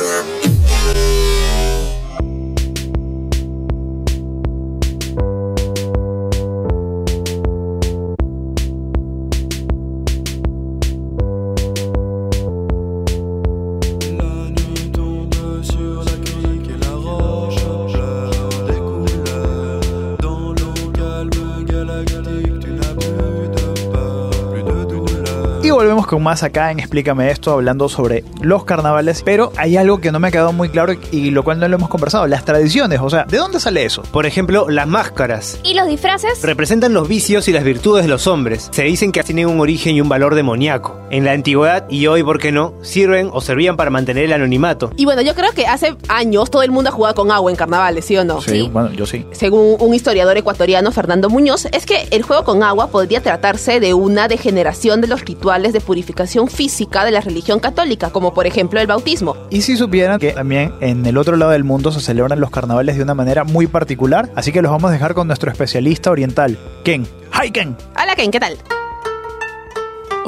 Con 26.16 26.22
más 26.22 26.42
acá 26.42 26.70
en 26.70 26.78
Explícame 26.78 27.30
esto, 27.30 27.52
hablando 27.52 27.90
sobre 27.90 28.24
los 28.40 28.64
carnavales. 28.64 29.20
Pero 29.22 29.52
hay 29.58 29.76
algo 29.76 30.00
que 30.00 30.10
no 30.10 30.18
me 30.18 30.28
ha 30.28 30.30
quedado 30.30 30.54
muy 30.54 30.70
claro 30.70 30.94
y 31.12 31.30
lo 31.30 31.44
cual 31.44 31.60
no 31.60 31.68
lo 31.68 31.76
hemos 31.76 31.90
conversado: 31.90 32.26
las 32.26 32.42
tradiciones. 32.42 33.00
O 33.02 33.10
sea, 33.10 33.24
¿de 33.24 33.36
dónde 33.36 33.60
sale 33.60 33.84
eso? 33.84 34.00
Por 34.00 34.24
ejemplo, 34.24 34.70
las 34.70 34.86
máscaras. 34.86 35.60
¿Y 35.62 35.74
los 35.74 35.86
disfraces? 35.86 36.40
Representan 36.40 36.94
los 36.94 37.06
vicios 37.06 37.48
y 37.48 37.52
las 37.52 37.64
virtudes 37.64 38.02
de 38.04 38.08
los 38.08 38.26
hombres. 38.28 38.70
Se 38.72 38.84
dicen 38.84 39.12
que 39.12 39.22
tienen 39.24 39.46
un 39.46 39.60
origen 39.60 39.94
y 39.94 40.00
un 40.00 40.08
valor 40.08 40.34
demoníaco. 40.34 40.98
En 41.10 41.26
la 41.26 41.32
antigüedad 41.32 41.84
y 41.90 42.06
hoy, 42.06 42.22
¿por 42.22 42.38
qué 42.38 42.50
no? 42.50 42.72
Sirven 42.80 43.28
o 43.34 43.42
servían 43.42 43.76
para 43.76 43.90
mantener 43.90 44.24
el 44.24 44.32
anonimato. 44.32 44.92
Y 44.96 45.04
bueno, 45.04 45.20
yo 45.20 45.34
creo 45.34 45.52
que 45.52 45.66
hace 45.66 45.96
años 46.08 46.50
todo 46.50 46.62
el 46.62 46.70
mundo 46.70 46.88
ha 46.88 46.92
jugado 46.94 47.14
con 47.14 47.30
agua 47.30 47.50
en 47.50 47.58
carnavales, 47.58 48.06
¿sí 48.06 48.16
o 48.16 48.24
no? 48.24 48.40
Sí. 48.40 48.70
bueno, 48.72 48.90
yo 48.92 49.04
sí. 49.04 49.26
Según 49.32 49.76
un 49.78 49.94
historiador 49.94 50.38
ecuatoriano, 50.38 50.92
Fernando 50.92 51.28
Muñoz, 51.28 51.66
es 51.72 51.84
que 51.84 52.08
el 52.10 52.22
juego 52.22 52.44
con 52.44 52.62
agua 52.62 52.86
podría 52.86 53.20
tratarse 53.20 53.80
de 53.80 53.92
una 53.92 54.28
degeneración 54.28 55.02
de 55.02 55.08
los 55.08 55.22
rituales 55.22 55.74
de 55.74 55.82
purificación 55.82 56.05
física 56.48 57.04
de 57.04 57.10
la 57.10 57.20
religión 57.20 57.60
católica, 57.60 58.10
como 58.10 58.34
por 58.34 58.46
ejemplo 58.46 58.80
el 58.80 58.86
bautismo. 58.86 59.36
Y 59.50 59.62
si 59.62 59.76
supieran 59.76 60.18
que 60.18 60.32
también 60.32 60.72
en 60.80 61.04
el 61.06 61.16
otro 61.16 61.36
lado 61.36 61.52
del 61.52 61.64
mundo 61.64 61.92
se 61.92 62.00
celebran 62.00 62.40
los 62.40 62.50
carnavales 62.50 62.96
de 62.96 63.02
una 63.02 63.14
manera 63.14 63.44
muy 63.44 63.66
particular, 63.66 64.30
así 64.34 64.52
que 64.52 64.62
los 64.62 64.70
vamos 64.70 64.90
a 64.90 64.92
dejar 64.92 65.14
con 65.14 65.26
nuestro 65.26 65.50
especialista 65.50 66.10
oriental, 66.10 66.58
Ken. 66.84 67.06
¡Hi, 67.32 67.50
Ken! 67.50 67.76
Hola, 68.00 68.14
Ken, 68.16 68.30
¿qué 68.30 68.40
tal? 68.40 68.56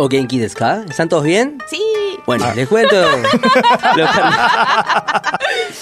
¿O 0.00 0.08
Genki 0.08 0.38
desu 0.38 0.56
ka? 0.56 0.84
¿Están 0.88 1.08
todos 1.08 1.24
bien? 1.24 1.58
Sí. 1.66 1.82
Bueno, 2.24 2.46
les 2.54 2.68
cuento. 2.68 2.94
Los, 3.96 4.10
carna- 4.10 5.38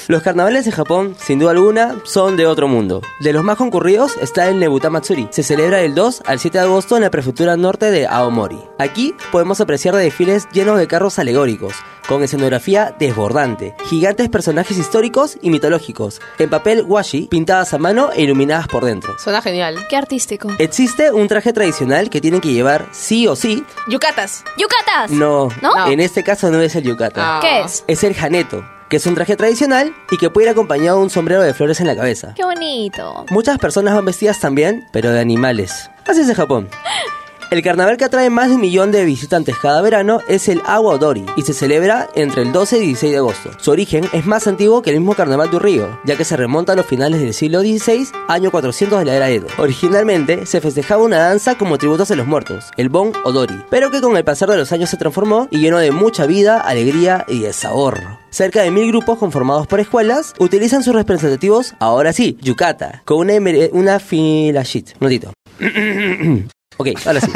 Los 0.08 0.22
carnavales 0.22 0.64
de 0.64 0.72
Japón, 0.72 1.14
sin 1.18 1.38
duda 1.38 1.50
alguna, 1.50 1.96
son 2.04 2.36
de 2.36 2.46
otro 2.46 2.66
mundo. 2.66 3.02
De 3.20 3.32
los 3.34 3.44
más 3.44 3.56
concurridos 3.58 4.16
está 4.22 4.48
el 4.48 4.58
Nebuta 4.58 4.88
Matsuri. 4.88 5.28
Se 5.32 5.42
celebra 5.42 5.78
del 5.78 5.94
2 5.94 6.22
al 6.24 6.38
7 6.38 6.56
de 6.58 6.64
agosto 6.64 6.96
en 6.96 7.02
la 7.02 7.10
prefectura 7.10 7.56
norte 7.58 7.90
de 7.90 8.06
Aomori. 8.06 8.58
Aquí 8.78 9.14
podemos 9.32 9.60
apreciar 9.60 9.94
desfiles 9.96 10.48
llenos 10.52 10.78
de 10.78 10.86
carros 10.86 11.18
alegóricos, 11.18 11.74
con 12.08 12.22
escenografía 12.22 12.94
desbordante, 12.98 13.74
gigantes 13.86 14.28
personajes 14.28 14.78
históricos 14.78 15.38
y 15.42 15.50
mitológicos, 15.50 16.20
en 16.38 16.50
papel 16.50 16.82
washi, 16.86 17.22
pintadas 17.22 17.74
a 17.74 17.78
mano 17.78 18.10
e 18.14 18.22
iluminadas 18.22 18.68
por 18.68 18.84
dentro. 18.84 19.18
Suena 19.18 19.42
genial. 19.42 19.76
Qué 19.88 19.96
artístico. 19.96 20.48
Existe 20.58 21.12
un 21.12 21.28
traje 21.28 21.52
tradicional 21.52 22.10
que 22.10 22.20
tienen 22.20 22.40
que 22.40 22.52
llevar 22.52 22.86
sí 22.92 23.26
o 23.26 23.36
sí. 23.36 23.64
Yucatas. 23.88 24.44
¡Yucatas! 24.56 25.10
No, 25.10 25.48
¿No? 25.62 25.86
en 25.90 26.00
este 26.00 26.22
caso 26.22 26.50
no 26.50 26.60
es 26.60 26.74
el 26.76 26.84
yukata. 26.84 27.38
Ah. 27.38 27.40
¿Qué 27.40 27.62
es? 27.62 27.84
Es 27.86 28.04
el 28.04 28.14
janeto, 28.14 28.64
que 28.88 28.96
es 28.98 29.06
un 29.06 29.14
traje 29.14 29.36
tradicional 29.36 29.94
y 30.10 30.16
que 30.18 30.30
puede 30.30 30.46
ir 30.46 30.50
acompañado 30.52 30.98
de 30.98 31.04
un 31.04 31.10
sombrero 31.10 31.42
de 31.42 31.54
flores 31.54 31.80
en 31.80 31.86
la 31.86 31.96
cabeza. 31.96 32.34
¡Qué 32.34 32.44
bonito! 32.44 33.24
Muchas 33.30 33.58
personas 33.58 33.94
van 33.94 34.04
vestidas 34.04 34.40
también, 34.40 34.86
pero 34.92 35.10
de 35.10 35.20
animales. 35.20 35.90
Así 36.06 36.20
es 36.20 36.28
en 36.28 36.34
Japón. 36.34 36.68
El 37.48 37.62
carnaval 37.62 37.96
que 37.96 38.04
atrae 38.04 38.28
más 38.28 38.48
de 38.48 38.56
un 38.56 38.60
millón 38.60 38.90
de 38.90 39.04
visitantes 39.04 39.54
cada 39.56 39.80
verano 39.80 40.18
es 40.26 40.48
el 40.48 40.60
Agua 40.66 40.94
Odori 40.94 41.24
y 41.36 41.42
se 41.42 41.54
celebra 41.54 42.08
entre 42.16 42.42
el 42.42 42.50
12 42.50 42.78
y 42.78 42.86
16 42.86 43.12
de 43.12 43.18
agosto. 43.18 43.50
Su 43.58 43.70
origen 43.70 44.04
es 44.12 44.26
más 44.26 44.48
antiguo 44.48 44.82
que 44.82 44.90
el 44.90 44.98
mismo 44.98 45.14
carnaval 45.14 45.52
de 45.52 45.60
Río, 45.60 46.00
ya 46.04 46.16
que 46.16 46.24
se 46.24 46.36
remonta 46.36 46.72
a 46.72 46.76
los 46.76 46.86
finales 46.86 47.20
del 47.20 47.32
siglo 47.32 47.60
XVI, 47.60 48.08
año 48.26 48.50
400 48.50 48.98
de 48.98 49.04
la 49.04 49.14
era 49.14 49.30
Edo. 49.30 49.46
Originalmente 49.58 50.44
se 50.44 50.60
festejaba 50.60 51.04
una 51.04 51.18
danza 51.18 51.56
como 51.56 51.78
tributo 51.78 52.04
a 52.10 52.16
los 52.16 52.26
muertos, 52.26 52.64
el 52.76 52.88
Bon 52.88 53.12
Odori, 53.22 53.62
pero 53.70 53.92
que 53.92 54.00
con 54.00 54.16
el 54.16 54.24
pasar 54.24 54.48
de 54.48 54.56
los 54.56 54.72
años 54.72 54.90
se 54.90 54.96
transformó 54.96 55.46
y 55.52 55.58
llenó 55.58 55.78
de 55.78 55.92
mucha 55.92 56.26
vida, 56.26 56.60
alegría 56.60 57.24
y 57.28 57.38
de 57.38 57.52
sabor. 57.52 58.00
Cerca 58.30 58.62
de 58.62 58.72
mil 58.72 58.88
grupos 58.88 59.18
conformados 59.18 59.68
por 59.68 59.78
escuelas 59.78 60.34
utilizan 60.40 60.82
sus 60.82 60.96
representativos, 60.96 61.74
ahora 61.78 62.12
sí, 62.12 62.36
yukata, 62.40 63.02
con 63.04 63.18
una, 63.18 63.34
una 63.70 64.00
fila 64.00 64.64
shit. 64.64 64.90
Ok, 66.78 66.88
ahora 67.06 67.20
sí. 67.20 67.30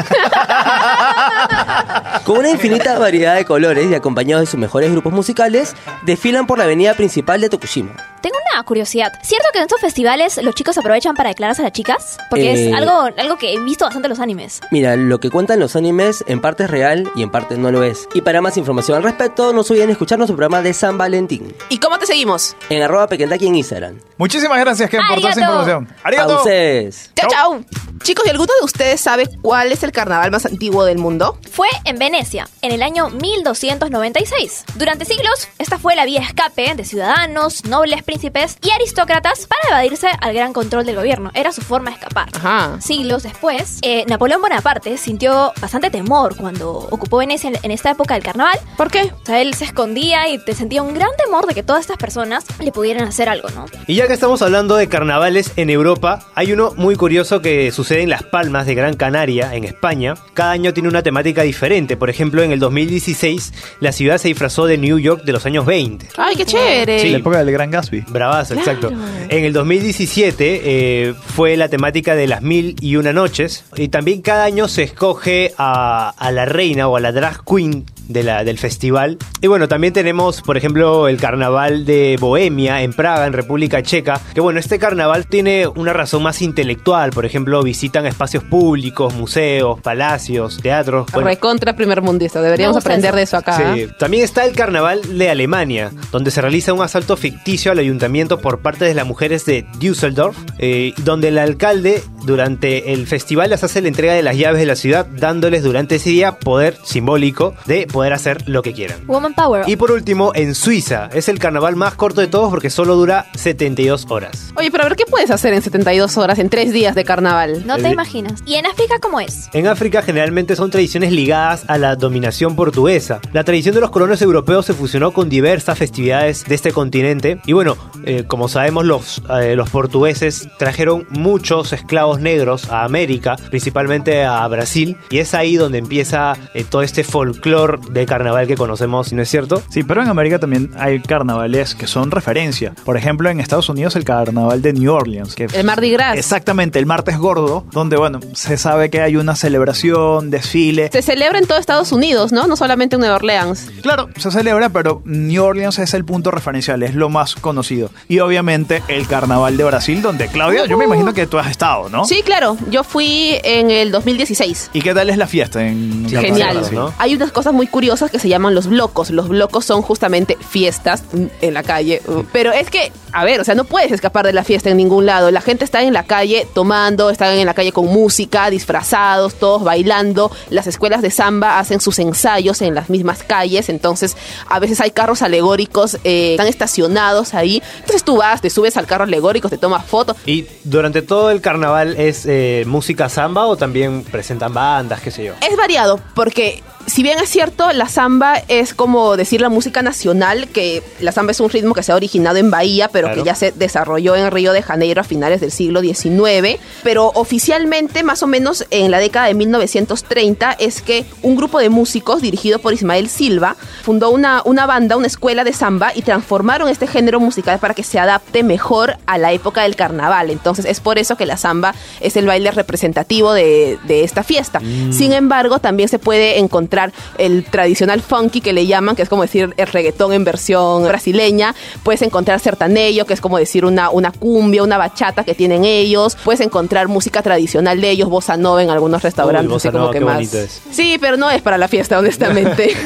Con 2.25 2.37
una 2.39 2.49
infinita 2.51 2.99
variedad 2.99 3.35
de 3.35 3.45
colores 3.45 3.89
y 3.89 3.95
acompañados 3.95 4.43
de 4.43 4.45
sus 4.51 4.59
mejores 4.59 4.91
grupos 4.91 5.11
musicales, 5.13 5.75
desfilan 6.03 6.45
por 6.45 6.57
la 6.59 6.65
avenida 6.65 6.93
principal 6.93 7.41
de 7.41 7.49
Tokushima. 7.49 7.91
Tengo 8.21 8.35
una 8.53 8.61
curiosidad. 8.63 9.11
¿Cierto 9.23 9.47
que 9.51 9.57
en 9.57 9.63
estos 9.63 9.81
festivales 9.81 10.39
los 10.43 10.53
chicos 10.53 10.77
aprovechan 10.77 11.15
para 11.15 11.29
declararse 11.29 11.63
a 11.63 11.65
las 11.65 11.71
chicas? 11.73 12.19
Porque 12.29 12.51
Eh. 12.53 12.69
es 12.69 12.75
algo, 12.75 13.09
algo 13.17 13.37
que 13.37 13.53
he 13.53 13.59
visto 13.59 13.83
bastante 13.85 14.05
en 14.05 14.09
los 14.11 14.19
animes. 14.19 14.61
Mira, 14.69 14.95
lo 14.95 15.19
que 15.19 15.31
cuentan 15.31 15.59
los 15.59 15.75
animes 15.75 16.23
en 16.27 16.39
parte 16.39 16.65
es 16.65 16.69
real 16.69 17.09
y 17.15 17.23
en 17.23 17.31
parte 17.31 17.57
no 17.57 17.71
lo 17.71 17.81
es. 17.83 18.07
Y 18.13 18.21
para 18.21 18.41
más 18.41 18.57
información 18.57 18.97
al 18.97 19.03
respecto, 19.03 19.53
no 19.53 19.63
se 19.63 19.73
olviden 19.73 19.89
escuchar 19.89 20.19
nuestro 20.19 20.35
programa 20.37 20.61
de 20.61 20.73
San 20.75 20.99
Valentín 20.99 21.55
¿Y 21.69 21.79
cómo 21.79 21.97
te 21.97 22.05
seguimos? 22.05 22.55
en 22.69 22.83
arroba 22.83 23.07
pequendaki 23.07 23.47
en 23.47 23.55
Instagram. 23.55 23.97
Muchísimas 24.17 24.59
gracias, 24.59 24.87
Ken, 24.89 24.99
por 25.07 25.15
toda 25.17 25.31
esa 25.31 25.39
Arigato. 25.41 25.53
información. 25.61 25.95
A 26.03 26.07
¡Arigato! 26.07 26.35
ustedes. 26.37 27.11
Chao, 27.15 27.29
chao. 27.31 27.90
Chicos, 28.03 28.25
¿y 28.25 28.29
alguno 28.31 28.51
de 28.59 28.65
ustedes 28.65 28.99
sabe 28.99 29.29
cuál 29.43 29.71
es 29.71 29.83
el 29.83 29.91
carnaval 29.91 30.31
más 30.31 30.47
antiguo 30.47 30.85
del 30.85 30.97
mundo? 30.97 31.37
Fue 31.51 31.67
en 31.85 31.99
Venecia, 31.99 32.49
en 32.63 32.71
el 32.71 32.81
año 32.81 33.11
1296. 33.11 34.65
Durante 34.75 35.05
siglos, 35.05 35.47
esta 35.59 35.77
fue 35.77 35.95
la 35.95 36.05
vía 36.05 36.21
de 36.21 36.25
escape 36.25 36.73
de 36.73 36.83
ciudadanos, 36.83 37.63
nobles, 37.65 38.01
príncipes 38.01 38.57
y 38.63 38.71
aristócratas 38.71 39.45
para 39.45 39.69
evadirse 39.69 40.07
al 40.19 40.33
gran 40.33 40.51
control 40.51 40.83
del 40.87 40.95
gobierno. 40.95 41.29
Era 41.35 41.51
su 41.51 41.61
forma 41.61 41.91
de 41.91 41.97
escapar. 41.97 42.29
Ajá. 42.33 42.81
Siglos 42.81 43.21
después, 43.21 43.77
eh, 43.83 44.03
Napoleón 44.07 44.41
Bonaparte 44.41 44.97
sintió 44.97 45.53
bastante 45.61 45.91
temor 45.91 46.35
cuando 46.35 46.71
ocupó 46.71 47.17
Venecia 47.17 47.51
en, 47.51 47.59
en 47.61 47.69
esta 47.69 47.91
época 47.91 48.15
del 48.15 48.23
carnaval. 48.23 48.57
¿Por 48.77 48.89
qué? 48.89 49.11
O 49.21 49.25
sea, 49.27 49.41
él 49.41 49.53
se 49.53 49.65
escondía 49.65 50.27
y 50.27 50.43
te 50.43 50.55
sentía 50.55 50.81
un 50.81 50.95
gran 50.95 51.11
temor 51.23 51.45
de 51.45 51.53
que 51.53 51.61
todas 51.61 51.81
estas 51.81 51.97
personas 51.97 52.45
le 52.59 52.71
pudieran 52.71 53.07
hacer 53.07 53.29
algo, 53.29 53.49
¿no? 53.51 53.67
Y 53.85 53.95
ya 53.95 54.07
que 54.07 54.13
estamos 54.13 54.41
hablando 54.41 54.75
de 54.75 54.89
carnavales 54.89 55.51
en 55.55 55.69
Europa, 55.69 56.25
hay 56.33 56.51
uno 56.51 56.73
muy 56.75 56.95
curioso 56.95 57.41
que 57.41 57.71
sucede 57.71 57.90
en 57.99 58.09
Las 58.09 58.23
Palmas 58.23 58.65
de 58.65 58.75
Gran 58.75 58.95
Canaria, 58.95 59.55
en 59.55 59.63
España. 59.63 60.13
Cada 60.33 60.51
año 60.51 60.73
tiene 60.73 60.89
una 60.89 61.03
temática 61.03 61.41
diferente. 61.43 61.97
Por 61.97 62.09
ejemplo, 62.09 62.41
en 62.43 62.51
el 62.51 62.59
2016, 62.59 63.53
la 63.79 63.91
ciudad 63.91 64.17
se 64.17 64.29
disfrazó 64.29 64.65
de 64.65 64.77
New 64.77 64.99
York 64.99 65.23
de 65.23 65.31
los 65.33 65.45
años 65.45 65.65
20. 65.65 66.07
Ay, 66.17 66.35
qué 66.35 66.45
chévere. 66.45 66.99
Sí. 66.99 67.09
La 67.09 67.17
época 67.17 67.43
del 67.43 67.51
Gran 67.51 67.71
Gatsby. 67.71 68.05
Bravazo, 68.07 68.53
exacto. 68.53 68.91
En 69.29 69.45
el 69.45 69.53
2017 69.53 70.61
eh, 70.63 71.13
fue 71.13 71.57
la 71.57 71.69
temática 71.69 72.15
de 72.15 72.27
las 72.27 72.41
mil 72.41 72.75
y 72.79 72.95
una 72.95 73.13
noches. 73.13 73.65
Y 73.75 73.89
también 73.89 74.21
cada 74.21 74.45
año 74.45 74.67
se 74.67 74.83
escoge 74.83 75.53
a, 75.57 76.13
a 76.17 76.31
la 76.31 76.45
reina 76.45 76.87
o 76.87 76.97
a 76.97 76.99
la 76.99 77.11
drag 77.11 77.43
queen 77.45 77.85
de 78.13 78.23
la, 78.23 78.43
del 78.43 78.57
festival. 78.57 79.17
Y 79.41 79.47
bueno, 79.47 79.67
también 79.67 79.93
tenemos, 79.93 80.41
por 80.41 80.57
ejemplo, 80.57 81.07
el 81.07 81.17
carnaval 81.17 81.85
de 81.85 82.17
Bohemia 82.19 82.81
en 82.81 82.93
Praga, 82.93 83.25
en 83.25 83.33
República 83.33 83.81
Checa. 83.81 84.19
Que 84.33 84.41
bueno, 84.41 84.59
este 84.59 84.79
carnaval 84.79 85.27
tiene 85.27 85.67
una 85.67 85.93
razón 85.93 86.23
más 86.23 86.41
intelectual. 86.41 87.11
Por 87.11 87.25
ejemplo, 87.25 87.61
visitan 87.63 88.05
espacios 88.05 88.43
públicos, 88.43 89.13
museos, 89.13 89.79
palacios, 89.81 90.59
teatros. 90.61 91.07
Bueno, 91.11 91.27
Recontra 91.27 91.75
primer 91.75 92.01
mundista. 92.01 92.41
Deberíamos 92.41 92.77
aprender 92.77 93.15
de 93.15 93.23
eso 93.23 93.37
acá. 93.37 93.73
Sí. 93.75 93.87
También 93.99 94.23
está 94.23 94.45
el 94.45 94.53
carnaval 94.55 95.17
de 95.17 95.29
Alemania, 95.29 95.91
donde 96.11 96.31
se 96.31 96.41
realiza 96.41 96.73
un 96.73 96.81
asalto 96.81 97.17
ficticio 97.17 97.71
al 97.71 97.79
ayuntamiento 97.79 98.39
por 98.39 98.59
parte 98.59 98.85
de 98.85 98.93
las 98.93 99.05
mujeres 99.05 99.45
de 99.45 99.65
Düsseldorf, 99.79 100.37
eh, 100.59 100.93
donde 101.03 101.29
el 101.29 101.37
alcalde 101.37 102.03
durante 102.23 102.93
el 102.93 103.07
festival 103.07 103.49
les 103.49 103.63
hace 103.63 103.81
la 103.81 103.87
entrega 103.87 104.13
de 104.13 104.23
las 104.23 104.37
llaves 104.37 104.59
de 104.59 104.65
la 104.65 104.75
ciudad, 104.75 105.05
dándoles 105.05 105.63
durante 105.63 105.95
ese 105.95 106.09
día 106.09 106.39
poder 106.39 106.77
simbólico 106.83 107.55
de 107.65 107.87
poder 107.87 108.13
hacer 108.13 108.47
lo 108.47 108.61
que 108.61 108.73
quieran. 108.73 109.05
Woman 109.07 109.33
Power. 109.33 109.63
Y 109.67 109.75
por 109.75 109.91
último, 109.91 110.31
en 110.35 110.55
Suiza, 110.55 111.09
es 111.13 111.29
el 111.29 111.39
carnaval 111.39 111.75
más 111.75 111.95
corto 111.95 112.21
de 112.21 112.27
todos 112.27 112.49
porque 112.49 112.69
solo 112.69 112.95
dura 112.95 113.27
72 113.35 114.05
horas. 114.09 114.51
Oye, 114.55 114.71
pero 114.71 114.83
a 114.83 114.89
ver, 114.89 114.97
¿qué 114.97 115.05
puedes 115.05 115.31
hacer 115.31 115.53
en 115.53 115.61
72 115.61 116.17
horas, 116.17 116.39
en 116.39 116.49
3 116.49 116.71
días 116.71 116.95
de 116.95 117.03
carnaval? 117.03 117.51
no 117.65 117.77
te 117.77 117.89
imaginas. 117.89 118.41
¿Y 118.45 118.55
en 118.55 118.65
África 118.65 118.99
cómo 118.99 119.19
es? 119.19 119.49
En 119.53 119.67
África 119.67 120.01
generalmente 120.01 120.55
son 120.55 120.71
tradiciones 120.71 121.11
ligadas 121.11 121.63
a 121.67 121.77
la 121.77 121.95
dominación 121.95 122.55
portuguesa. 122.55 123.19
La 123.33 123.43
tradición 123.43 123.75
de 123.75 123.81
los 123.81 123.91
colonos 123.91 124.21
europeos 124.21 124.65
se 124.65 124.73
fusionó 124.73 125.11
con 125.11 125.29
diversas 125.29 125.77
festividades 125.77 126.45
de 126.45 126.55
este 126.55 126.71
continente. 126.71 127.39
Y 127.45 127.53
bueno, 127.53 127.77
eh, 128.03 128.25
como 128.27 128.47
sabemos, 128.47 128.85
los, 128.85 129.21
eh, 129.29 129.55
los 129.55 129.69
portugueses 129.69 130.49
trajeron 130.57 131.07
muchos 131.09 131.73
esclavos 131.73 132.10
negros 132.19 132.69
a 132.69 132.83
América, 132.83 133.35
principalmente 133.49 134.23
a 134.23 134.47
Brasil. 134.47 134.97
Y 135.09 135.19
es 135.19 135.33
ahí 135.33 135.55
donde 135.55 135.77
empieza 135.77 136.37
eh, 136.53 136.63
todo 136.63 136.81
este 136.81 137.03
folclore 137.03 137.79
de 137.91 138.05
carnaval 138.05 138.47
que 138.47 138.55
conocemos, 138.55 139.11
¿no 139.13 139.21
es 139.21 139.29
cierto? 139.29 139.61
Sí, 139.69 139.83
pero 139.83 140.01
en 140.01 140.09
América 140.09 140.39
también 140.39 140.71
hay 140.77 140.99
carnavales 140.99 141.75
que 141.75 141.87
son 141.87 142.11
referencia. 142.11 142.73
Por 142.85 142.97
ejemplo, 142.97 143.29
en 143.29 143.39
Estados 143.39 143.69
Unidos 143.69 143.95
el 143.95 144.03
carnaval 144.03 144.61
de 144.61 144.73
New 144.73 144.91
Orleans. 144.93 145.35
Que 145.35 145.45
El 145.45 145.65
Mardi 145.65 145.91
Gras. 145.91 146.17
Exactamente, 146.17 146.79
el 146.79 146.85
martes 146.85 147.17
gordo, 147.17 147.65
donde, 147.71 147.97
bueno, 147.97 148.19
se 148.33 148.57
sabe 148.57 148.89
que 148.89 149.01
hay 149.01 149.15
una 149.15 149.35
celebración, 149.35 150.29
desfile. 150.29 150.89
Se 150.91 151.01
celebra 151.01 151.39
en 151.39 151.47
todo 151.47 151.57
Estados 151.57 151.91
Unidos, 151.91 152.31
¿no? 152.31 152.47
No 152.47 152.55
solamente 152.55 152.95
en 152.95 153.01
Nueva 153.01 153.15
Orleans. 153.15 153.69
Claro, 153.81 154.09
se 154.15 154.31
celebra, 154.31 154.69
pero 154.69 155.01
New 155.05 155.43
Orleans 155.43 155.79
es 155.79 155.93
el 155.93 156.05
punto 156.05 156.31
referencial, 156.31 156.83
es 156.83 156.95
lo 156.95 157.09
más 157.09 157.35
conocido. 157.35 157.89
Y 158.07 158.19
obviamente 158.19 158.83
el 158.87 159.07
carnaval 159.07 159.57
de 159.57 159.63
Brasil, 159.63 160.01
donde 160.01 160.27
Claudia, 160.27 160.65
yo 160.65 160.77
me 160.77 160.85
imagino 160.85 161.13
que 161.13 161.27
tú 161.27 161.37
has 161.37 161.49
estado, 161.49 161.89
¿no? 161.89 162.00
Sí, 162.05 162.21
claro. 162.23 162.57
Yo 162.69 162.83
fui 162.83 163.39
en 163.43 163.71
el 163.71 163.91
2016. 163.91 164.71
¿Y 164.73 164.81
qué 164.81 164.93
tal 164.93 165.09
es 165.09 165.17
la 165.17 165.27
fiesta 165.27 165.65
en 165.65 166.07
Sí, 166.09 166.15
Genial. 166.15 166.61
¿no? 166.71 166.93
Hay 166.97 167.15
unas 167.15 167.31
cosas 167.31 167.53
muy 167.53 167.67
curiosas 167.67 168.11
que 168.11 168.19
se 168.19 168.29
llaman 168.29 168.55
los 168.55 168.67
blocos. 168.67 169.09
Los 169.09 169.29
blocos 169.29 169.65
son 169.65 169.81
justamente 169.81 170.37
fiestas 170.49 171.03
en 171.41 171.53
la 171.53 171.63
calle. 171.63 172.01
Pero 172.31 172.51
es 172.51 172.69
que, 172.69 172.91
a 173.13 173.23
ver, 173.25 173.41
o 173.41 173.43
sea, 173.43 173.55
no 173.55 173.63
puedes 173.63 173.91
escapar 173.91 174.25
de 174.25 174.33
la 174.33 174.43
fiesta 174.43 174.69
en 174.69 174.77
ningún 174.77 175.05
lado. 175.05 175.31
La 175.31 175.41
gente 175.41 175.65
está 175.65 175.81
en 175.83 175.93
la 175.93 176.03
calle 176.03 176.47
tomando, 176.53 177.09
están 177.09 177.33
en 177.37 177.45
la 177.45 177.53
calle 177.53 177.71
con 177.71 177.87
música, 177.87 178.49
disfrazados, 178.49 179.35
todos 179.35 179.63
bailando. 179.63 180.31
Las 180.49 180.67
escuelas 180.67 181.01
de 181.01 181.11
samba 181.11 181.59
hacen 181.59 181.81
sus 181.81 181.99
ensayos 181.99 182.61
en 182.61 182.75
las 182.75 182.89
mismas 182.89 183.23
calles. 183.23 183.69
Entonces, 183.69 184.15
a 184.47 184.59
veces 184.59 184.79
hay 184.81 184.91
carros 184.91 185.21
alegóricos, 185.21 185.97
eh, 186.03 186.31
están 186.31 186.47
estacionados 186.47 187.33
ahí. 187.33 187.61
Entonces 187.79 188.03
tú 188.03 188.17
vas, 188.17 188.41
te 188.41 188.49
subes 188.49 188.77
al 188.77 188.85
carro 188.87 189.03
alegórico, 189.03 189.49
te 189.49 189.57
tomas 189.57 189.85
fotos. 189.85 190.15
Y 190.25 190.45
durante 190.63 191.01
todo 191.01 191.31
el 191.31 191.41
carnaval 191.41 191.90
es 191.97 192.25
eh, 192.25 192.63
música 192.65 193.09
samba 193.09 193.45
o 193.45 193.55
también 193.55 194.03
presentan 194.03 194.53
bandas, 194.53 195.01
qué 195.01 195.11
sé 195.11 195.23
yo. 195.25 195.33
Es 195.47 195.55
variado, 195.57 195.99
porque 196.13 196.63
si 196.87 197.03
bien 197.03 197.19
es 197.19 197.29
cierto, 197.29 197.71
la 197.73 197.87
samba 197.87 198.35
es 198.47 198.73
como 198.73 199.15
decir 199.17 199.41
la 199.41 199.49
música 199.49 199.81
nacional, 199.81 200.47
que 200.47 200.81
la 200.99 201.11
samba 201.11 201.31
es 201.31 201.39
un 201.39 201.49
ritmo 201.49 201.73
que 201.73 201.83
se 201.83 201.91
ha 201.91 201.95
originado 201.95 202.37
en 202.37 202.49
Bahía, 202.51 202.87
pero 202.87 203.07
Claro. 203.07 203.21
que 203.21 203.25
ya 203.27 203.35
se 203.35 203.51
desarrolló 203.51 204.15
en 204.15 204.31
Río 204.31 204.53
de 204.53 204.61
Janeiro 204.61 205.01
a 205.01 205.03
finales 205.03 205.41
del 205.41 205.51
siglo 205.51 205.81
XIX. 205.81 206.59
Pero 206.83 207.11
oficialmente, 207.15 208.03
más 208.03 208.23
o 208.23 208.27
menos 208.27 208.65
en 208.71 208.91
la 208.91 208.99
década 208.99 209.27
de 209.27 209.33
1930, 209.33 210.53
es 210.53 210.81
que 210.81 211.05
un 211.21 211.35
grupo 211.35 211.59
de 211.59 211.69
músicos 211.69 212.21
dirigido 212.21 212.59
por 212.59 212.73
Ismael 212.73 213.09
Silva 213.09 213.55
fundó 213.83 214.09
una, 214.09 214.41
una 214.45 214.65
banda, 214.65 214.97
una 214.97 215.07
escuela 215.07 215.43
de 215.43 215.53
samba 215.53 215.91
y 215.95 216.01
transformaron 216.01 216.69
este 216.69 216.87
género 216.87 217.19
musical 217.19 217.59
para 217.59 217.73
que 217.73 217.83
se 217.83 217.99
adapte 217.99 218.43
mejor 218.43 218.97
a 219.05 219.17
la 219.17 219.31
época 219.33 219.63
del 219.63 219.75
carnaval. 219.75 220.29
Entonces 220.29 220.65
es 220.65 220.79
por 220.79 220.97
eso 220.97 221.15
que 221.15 221.25
la 221.25 221.37
samba 221.37 221.75
es 221.99 222.15
el 222.17 222.25
baile 222.25 222.51
representativo 222.51 223.33
de, 223.33 223.77
de 223.87 224.03
esta 224.03 224.23
fiesta. 224.23 224.59
Sin 224.91 225.13
embargo, 225.13 225.59
también 225.59 225.89
se 225.89 225.99
puede 225.99 226.39
encontrar 226.39 226.70
el 227.17 227.43
tradicional 227.43 228.01
funky 228.01 228.41
que 228.41 228.53
le 228.53 228.65
llaman, 228.65 228.95
que 228.95 229.01
es 229.01 229.09
como 229.09 229.21
decir 229.21 229.53
el 229.57 229.67
reggaetón 229.67 230.13
en 230.13 230.23
versión 230.23 230.83
brasileña. 230.87 231.53
Puedes 231.83 232.01
encontrar 232.01 232.39
sertanejo, 232.39 233.05
que 233.05 233.13
es 233.13 233.21
como 233.21 233.37
decir 233.37 233.65
una, 233.65 233.89
una 233.89 234.11
cumbia, 234.11 234.63
una 234.63 234.77
bachata 234.77 235.23
que 235.23 235.35
tienen 235.35 235.65
ellos. 235.65 236.15
Puedes 236.23 236.41
encontrar 236.41 236.87
música 236.87 237.21
tradicional 237.21 237.79
de 237.81 237.89
ellos, 237.89 238.09
bossa 238.09 238.37
nova 238.37 238.63
en 238.63 238.69
algunos 238.69 239.03
restaurantes. 239.03 239.51
bossa 239.51 239.69
así 239.69 239.73
como 239.73 239.83
nova, 239.85 239.93
que 239.93 239.99
qué 239.99 240.05
más. 240.05 240.15
bonito 240.15 240.37
es. 240.37 240.61
Sí, 240.71 240.97
pero 240.99 241.17
no 241.17 241.29
es 241.29 241.41
para 241.41 241.57
la 241.57 241.67
fiesta, 241.67 241.99
honestamente. 241.99 242.71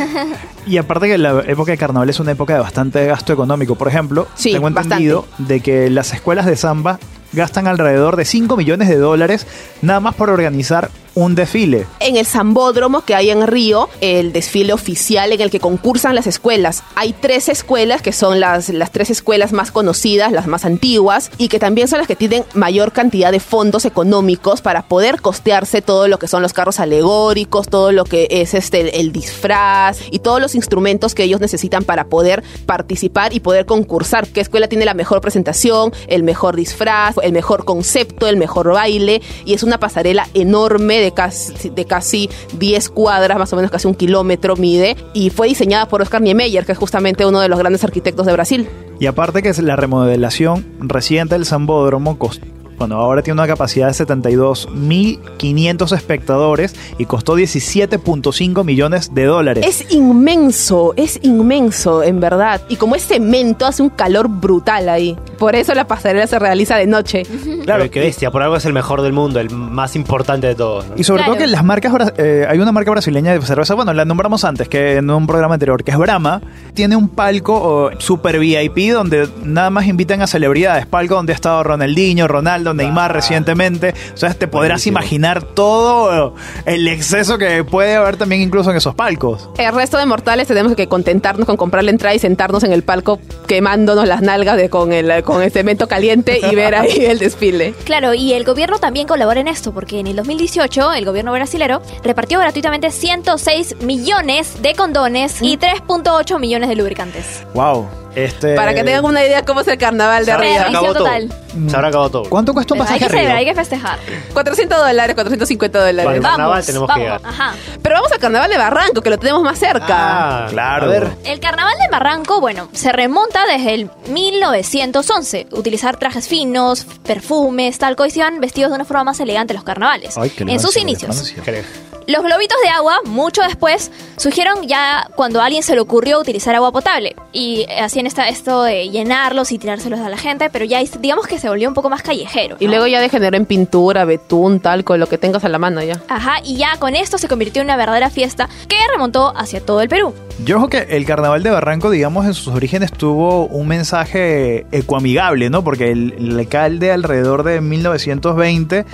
Y 0.67 0.77
aparte 0.77 1.07
que 1.07 1.19
la 1.19 1.43
época 1.45 1.73
de 1.73 1.77
carnaval 1.77 2.09
es 2.09 2.19
una 2.19 2.31
época 2.31 2.55
de 2.55 2.59
bastante 2.59 3.05
gasto 3.05 3.31
económico. 3.31 3.75
Por 3.75 3.87
ejemplo, 3.87 4.27
Sí, 4.33 4.51
tengo 4.51 4.67
entendido 4.67 5.27
de 5.37 5.59
que 5.59 5.91
las 5.91 6.11
escuelas 6.11 6.47
de 6.47 6.55
samba 6.55 6.97
gastan 7.33 7.67
alrededor 7.67 8.15
de 8.15 8.25
5 8.25 8.57
millones 8.57 8.89
de 8.89 8.97
dólares 8.97 9.45
nada 9.83 9.99
más 9.99 10.15
por 10.15 10.31
organizar 10.31 10.89
un 11.15 11.33
desfile. 11.35 11.87
en 11.99 12.17
el 12.17 12.25
Zambódromo 12.25 13.01
que 13.01 13.15
hay 13.15 13.29
en 13.29 13.47
Río, 13.47 13.89
el 14.01 14.33
desfile 14.33 14.73
oficial 14.73 15.31
en 15.31 15.41
el 15.41 15.49
que 15.49 15.59
concursan 15.59 16.13
las 16.13 16.27
escuelas. 16.27 16.83
Hay 16.95 17.13
tres 17.13 17.49
escuelas 17.49 18.01
que 18.01 18.11
son 18.11 18.39
las, 18.39 18.69
las 18.69 18.91
tres 18.91 19.09
escuelas 19.09 19.53
más 19.53 19.71
conocidas, 19.71 20.31
las 20.31 20.47
más 20.47 20.65
antiguas, 20.65 21.31
y 21.37 21.47
que 21.47 21.59
también 21.59 21.87
son 21.87 21.99
las 21.99 22.07
que 22.07 22.15
tienen 22.15 22.43
mayor 22.53 22.91
cantidad 22.91 23.31
de 23.31 23.39
fondos 23.39 23.85
económicos 23.85 24.61
para 24.61 24.83
poder 24.83 25.21
costearse 25.21 25.81
todo 25.81 26.07
lo 26.07 26.19
que 26.19 26.27
son 26.27 26.41
los 26.41 26.53
carros 26.53 26.79
alegóricos, 26.79 27.69
todo 27.69 27.91
lo 27.91 28.03
que 28.03 28.27
es 28.29 28.53
este 28.53 28.99
el 28.99 29.11
disfraz 29.11 29.99
y 30.11 30.19
todos 30.19 30.41
los 30.41 30.53
instrumentos 30.55 31.15
que 31.15 31.23
ellos 31.23 31.39
necesitan 31.39 31.83
para 31.83 32.05
poder 32.05 32.43
participar 32.65 33.33
y 33.33 33.39
poder 33.39 33.65
concursar. 33.65 34.27
¿Qué 34.27 34.41
escuela 34.41 34.67
tiene 34.67 34.85
la 34.85 34.93
mejor 34.93 35.21
presentación, 35.21 35.93
el 36.07 36.23
mejor 36.23 36.55
disfraz, 36.55 37.15
el 37.23 37.31
mejor 37.31 37.65
concepto, 37.65 38.27
el 38.27 38.37
mejor 38.37 38.71
baile? 38.71 39.21
Y 39.45 39.53
es 39.53 39.63
una 39.63 39.79
pasarela 39.79 40.27
enorme 40.33 41.04
casi, 41.11 41.69
de 41.69 41.85
casi 41.85 42.29
10 42.57 42.89
cuadras, 42.89 43.37
más 43.37 43.51
o 43.53 43.55
menos 43.55 43.71
casi 43.71 43.87
un 43.87 43.95
kilómetro 43.95 44.55
mide, 44.55 44.95
y 45.13 45.29
fue 45.29 45.47
diseñada 45.47 45.87
por 45.87 46.01
Oscar 46.01 46.21
Niemeyer, 46.21 46.65
que 46.65 46.71
es 46.71 46.77
justamente 46.77 47.25
uno 47.25 47.39
de 47.39 47.49
los 47.49 47.59
grandes 47.59 47.83
arquitectos 47.83 48.25
de 48.25 48.33
Brasil. 48.33 48.69
Y 48.99 49.07
aparte 49.07 49.41
que 49.41 49.49
es 49.49 49.59
la 49.59 49.75
remodelación 49.75 50.65
reciente 50.79 51.35
del 51.35 51.45
Zambódromo 51.45 52.17
costó 52.17 52.45
bueno, 52.77 52.97
ahora 52.97 53.21
tiene 53.21 53.39
una 53.39 53.47
capacidad 53.47 53.87
de 53.87 53.93
72.500 53.93 55.95
espectadores 55.95 56.75
y 56.97 57.05
costó 57.05 57.37
17.5 57.37 58.65
millones 58.65 59.13
de 59.13 59.25
dólares. 59.25 59.65
Es 59.65 59.93
inmenso, 59.93 60.93
es 60.97 61.19
inmenso, 61.21 62.03
en 62.03 62.19
verdad. 62.19 62.61
Y 62.67 62.75
como 62.75 62.95
es 62.95 63.07
cemento, 63.07 63.65
hace 63.65 63.81
un 63.81 63.89
calor 63.89 64.27
brutal 64.27 64.89
ahí. 64.89 65.17
Por 65.37 65.55
eso 65.55 65.73
la 65.73 65.87
pasarela 65.87 66.27
se 66.27 66.39
realiza 66.39 66.77
de 66.77 66.87
noche. 66.87 67.23
Claro, 67.63 67.89
qué 67.89 67.99
bestia, 67.99 68.31
por 68.31 68.41
algo 68.41 68.55
es 68.55 68.65
el 68.65 68.73
mejor 68.73 69.01
del 69.01 69.13
mundo, 69.13 69.39
el 69.39 69.49
más 69.49 69.95
importante 69.95 70.47
de 70.47 70.55
todos. 70.55 70.87
¿no? 70.87 70.93
Y 70.97 71.03
sobre 71.03 71.23
Claro. 71.23 71.33
todo 71.33 71.43
que 71.43 71.47
las 71.47 71.63
marcas, 71.63 72.13
eh, 72.17 72.45
hay 72.49 72.59
una 72.59 72.71
marca 72.71 72.91
brasileña 72.91 73.33
de 73.33 73.41
cerveza, 73.41 73.73
bueno, 73.75 73.93
la 73.93 74.05
nombramos 74.05 74.43
antes 74.43 74.67
que 74.69 74.97
en 74.97 75.09
un 75.09 75.27
programa 75.27 75.55
anterior, 75.55 75.83
que 75.83 75.91
es 75.91 75.97
Brahma, 75.97 76.41
tiene 76.73 76.95
un 76.95 77.09
palco 77.09 77.55
oh, 77.55 77.91
super 77.99 78.39
VIP 78.39 78.91
donde 78.91 79.27
nada 79.43 79.69
más 79.69 79.87
invitan 79.87 80.21
a 80.21 80.27
celebridades, 80.27 80.85
palco 80.85 81.15
donde 81.15 81.33
ha 81.33 81.35
estado 81.35 81.63
Ronaldinho, 81.63 82.27
Ronaldo, 82.27 82.73
Neymar 82.73 83.13
recientemente. 83.13 83.93
O 84.13 84.17
sea, 84.17 84.33
te 84.33 84.47
podrás 84.47 84.69
Buenísimo. 84.83 84.99
imaginar 84.99 85.43
todo 85.43 86.35
el 86.65 86.87
exceso 86.87 87.37
que 87.37 87.63
puede 87.63 87.95
haber 87.95 88.17
también 88.17 88.41
incluso 88.41 88.71
en 88.71 88.77
esos 88.77 88.95
palcos. 88.95 89.49
El 89.57 89.73
resto 89.73 89.97
de 89.97 90.05
mortales 90.05 90.47
tenemos 90.47 90.75
que 90.75 90.87
contentarnos 90.87 91.45
con 91.45 91.57
comprar 91.57 91.83
la 91.83 91.91
entrada 91.91 92.15
y 92.15 92.19
sentarnos 92.19 92.63
en 92.63 92.71
el 92.71 92.83
palco 92.83 93.19
quemándonos 93.47 94.07
las 94.07 94.21
nalgas 94.21 94.57
de, 94.57 94.69
con, 94.69 94.91
el, 94.93 95.23
con 95.25 95.41
el 95.41 95.51
cemento 95.51 95.87
caliente 95.87 96.39
y 96.39 96.55
ver 96.55 96.75
ahí 96.75 96.97
el 97.05 97.19
desfile. 97.19 97.73
Claro, 97.83 98.13
y 98.13 98.33
el 98.33 98.43
gobierno 98.43 98.79
también 98.79 99.07
colabora 99.07 99.41
en 99.41 99.47
esto, 99.47 99.73
porque 99.73 99.99
en 99.99 100.07
el 100.07 100.15
2018 100.15 100.93
el 100.93 101.05
gobierno 101.05 101.33
brasilero 101.33 101.81
repartió 102.03 102.39
gratuitamente 102.39 102.91
106 102.91 103.77
millones 103.81 104.61
de 104.61 104.73
condones 104.75 105.41
y 105.41 105.57
3.8 105.57 106.39
millones 106.39 106.69
de 106.69 106.75
lubricantes. 106.75 107.43
Wow. 107.53 108.04
Este, 108.15 108.55
Para 108.55 108.73
que 108.73 108.83
tengan 108.83 109.03
una 109.05 109.23
idea 109.25 109.43
cómo 109.43 109.61
es 109.61 109.67
el 109.67 109.77
carnaval 109.77 110.25
de 110.25 110.31
Se 110.33 110.71
todo. 110.71 110.93
total. 110.93 111.33
Se 111.67 111.75
habrá 111.75 111.87
acabado 111.89 112.09
todo. 112.09 112.23
¿Cuánto 112.29 112.53
cuesta 112.53 112.73
un 112.73 112.79
Pero 112.79 112.89
hay 112.89 112.99
pasaje 112.99 113.11
que 113.11 113.17
celebrar, 113.17 113.37
hay 113.37 113.45
que 113.45 113.55
festejar. 113.55 113.99
400 114.33 114.77
dólares, 114.77 115.15
450 115.15 115.79
dólares. 115.79 116.05
Vale. 116.05 116.17
El 116.17 116.23
carnaval 116.23 116.49
Vamos, 116.51 116.65
tenemos 116.65 116.87
que 116.87 117.01
vamos. 117.01 117.21
llegar. 117.21 117.21
Ajá. 117.23 117.53
Pero 117.81 117.95
vamos 117.95 118.11
al 118.11 118.19
carnaval 118.19 118.49
de 118.49 118.57
Barranco, 118.57 119.01
que 119.01 119.09
lo 119.09 119.17
tenemos 119.17 119.41
más 119.43 119.59
cerca. 119.59 119.85
Ah, 119.89 120.47
Claro. 120.49 120.85
A 120.85 120.89
ver. 120.89 121.07
El 121.23 121.39
carnaval 121.39 121.73
de 121.79 121.87
Barranco, 121.91 122.39
bueno, 122.41 122.67
se 122.73 122.91
remonta 122.91 123.45
desde 123.45 123.73
el 123.73 123.89
1911. 124.09 125.47
Utilizar 125.51 125.97
trajes 125.97 126.27
finos, 126.27 126.85
perfumes, 127.05 127.77
talco 127.77 128.05
y 128.05 128.11
se 128.11 128.19
iban 128.19 128.39
vestidos 128.39 128.71
de 128.71 128.75
una 128.75 128.85
forma 128.85 129.05
más 129.05 129.19
elegante 129.19 129.53
los 129.53 129.63
carnavales. 129.63 130.17
Ay, 130.17 130.29
qué 130.29 130.43
en 130.43 130.59
sus 130.59 130.75
inicios. 130.77 131.11
elegancia. 131.31 131.43
Creo. 131.43 131.63
Los 132.07 132.23
globitos 132.23 132.57
de 132.63 132.69
agua, 132.69 132.99
mucho 133.05 133.41
después, 133.41 133.91
surgieron 134.17 134.67
ya 134.67 135.09
cuando 135.15 135.41
a 135.41 135.45
alguien 135.45 135.63
se 135.63 135.73
le 135.73 135.81
ocurrió 135.81 136.19
utilizar 136.19 136.53
agua 136.53 136.71
potable. 136.71 137.15
Y 137.33 137.65
hacían 137.81 138.05
esta, 138.05 138.29
esto 138.29 138.61
de 138.61 138.89
llenarlos 138.89 139.51
y 139.51 139.57
tirárselos 139.57 139.99
a 139.99 140.09
la 140.09 140.17
gente, 140.17 140.51
pero 140.51 140.65
ya 140.65 140.83
digamos 140.99 141.25
que 141.25 141.39
se 141.39 141.49
volvió 141.49 141.67
un 141.67 141.73
poco 141.73 141.89
más 141.89 142.03
callejero. 142.03 142.57
Y 142.59 142.67
luego 142.67 142.85
ya 142.85 143.01
degeneró 143.01 143.35
en 143.37 143.47
pintura, 143.47 144.05
betún, 144.05 144.59
talco, 144.59 144.97
lo 144.97 145.07
que 145.07 145.17
tengas 145.17 145.43
a 145.45 145.49
la 145.49 145.57
mano 145.57 145.81
ya. 145.81 145.99
Ajá, 146.07 146.35
y 146.43 146.57
ya 146.57 146.77
con 146.77 146.95
esto 146.95 147.17
se 147.17 147.27
convirtió 147.27 147.63
en 147.63 147.67
una 147.67 147.77
verdadera 147.77 148.11
fiesta 148.11 148.49
que 148.67 148.75
remontó 148.91 149.35
hacia 149.35 149.59
todo 149.59 149.81
el 149.81 149.89
Perú. 149.89 150.13
Yo 150.43 150.57
ojo 150.57 150.69
que 150.69 150.85
el 150.89 151.05
carnaval 151.05 151.41
de 151.41 151.49
Barranco, 151.49 151.89
digamos, 151.89 152.27
en 152.27 152.35
sus 152.35 152.49
orígenes 152.49 152.91
tuvo 152.91 153.47
un 153.47 153.67
mensaje 153.67 154.67
ecoamigable, 154.71 155.49
¿no? 155.49 155.63
Porque 155.63 155.91
el, 155.91 156.13
el 156.19 156.37
alcalde 156.37 156.91
alrededor 156.91 157.43
de 157.43 157.61
1920 157.61 158.85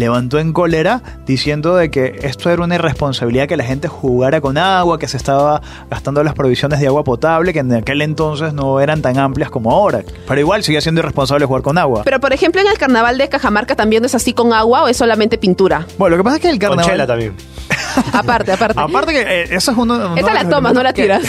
levantó 0.00 0.38
en 0.38 0.52
cólera 0.52 1.02
diciendo 1.26 1.76
de 1.76 1.90
que 1.90 2.18
esto 2.22 2.50
era 2.50 2.64
una 2.64 2.74
irresponsabilidad 2.74 3.46
que 3.46 3.56
la 3.56 3.64
gente 3.64 3.86
jugara 3.86 4.40
con 4.40 4.58
agua, 4.58 4.98
que 4.98 5.06
se 5.06 5.16
estaba 5.16 5.60
gastando 5.90 6.24
las 6.24 6.34
provisiones 6.34 6.80
de 6.80 6.86
agua 6.86 7.04
potable, 7.04 7.52
que 7.52 7.60
en 7.60 7.72
aquel 7.72 8.02
entonces 8.02 8.52
no 8.54 8.80
eran 8.80 9.02
tan 9.02 9.18
amplias 9.18 9.50
como 9.50 9.70
ahora. 9.70 10.02
Pero 10.26 10.40
igual 10.40 10.64
sigue 10.64 10.80
siendo 10.80 11.00
irresponsable 11.00 11.44
jugar 11.44 11.62
con 11.62 11.78
agua. 11.78 12.02
Pero 12.04 12.18
por 12.18 12.32
ejemplo, 12.32 12.60
en 12.60 12.66
el 12.66 12.78
carnaval 12.78 13.18
de 13.18 13.28
Cajamarca 13.28 13.76
también 13.76 14.02
no 14.02 14.06
es 14.06 14.14
así 14.14 14.32
con 14.32 14.52
agua 14.52 14.84
o 14.84 14.88
es 14.88 14.96
solamente 14.96 15.38
pintura. 15.38 15.86
Bueno, 15.98 16.16
lo 16.16 16.22
que 16.22 16.24
pasa 16.24 16.36
es 16.36 16.42
que 16.42 16.50
el 16.50 16.58
Con 16.58 16.70
carnaval... 16.70 16.90
chela 16.90 17.06
también. 17.06 17.34
Aparte, 18.12 18.52
aparte. 18.52 18.80
Aparte 18.80 19.12
que 19.12 19.20
eh, 19.20 19.42
eso 19.50 19.72
es 19.72 19.76
uno, 19.78 19.94
uno 19.94 20.16
Esa 20.16 20.28
de 20.28 20.34
la 20.34 20.48
tomas, 20.48 20.72
no 20.72 20.82
la 20.82 20.92
tiras. 20.92 21.24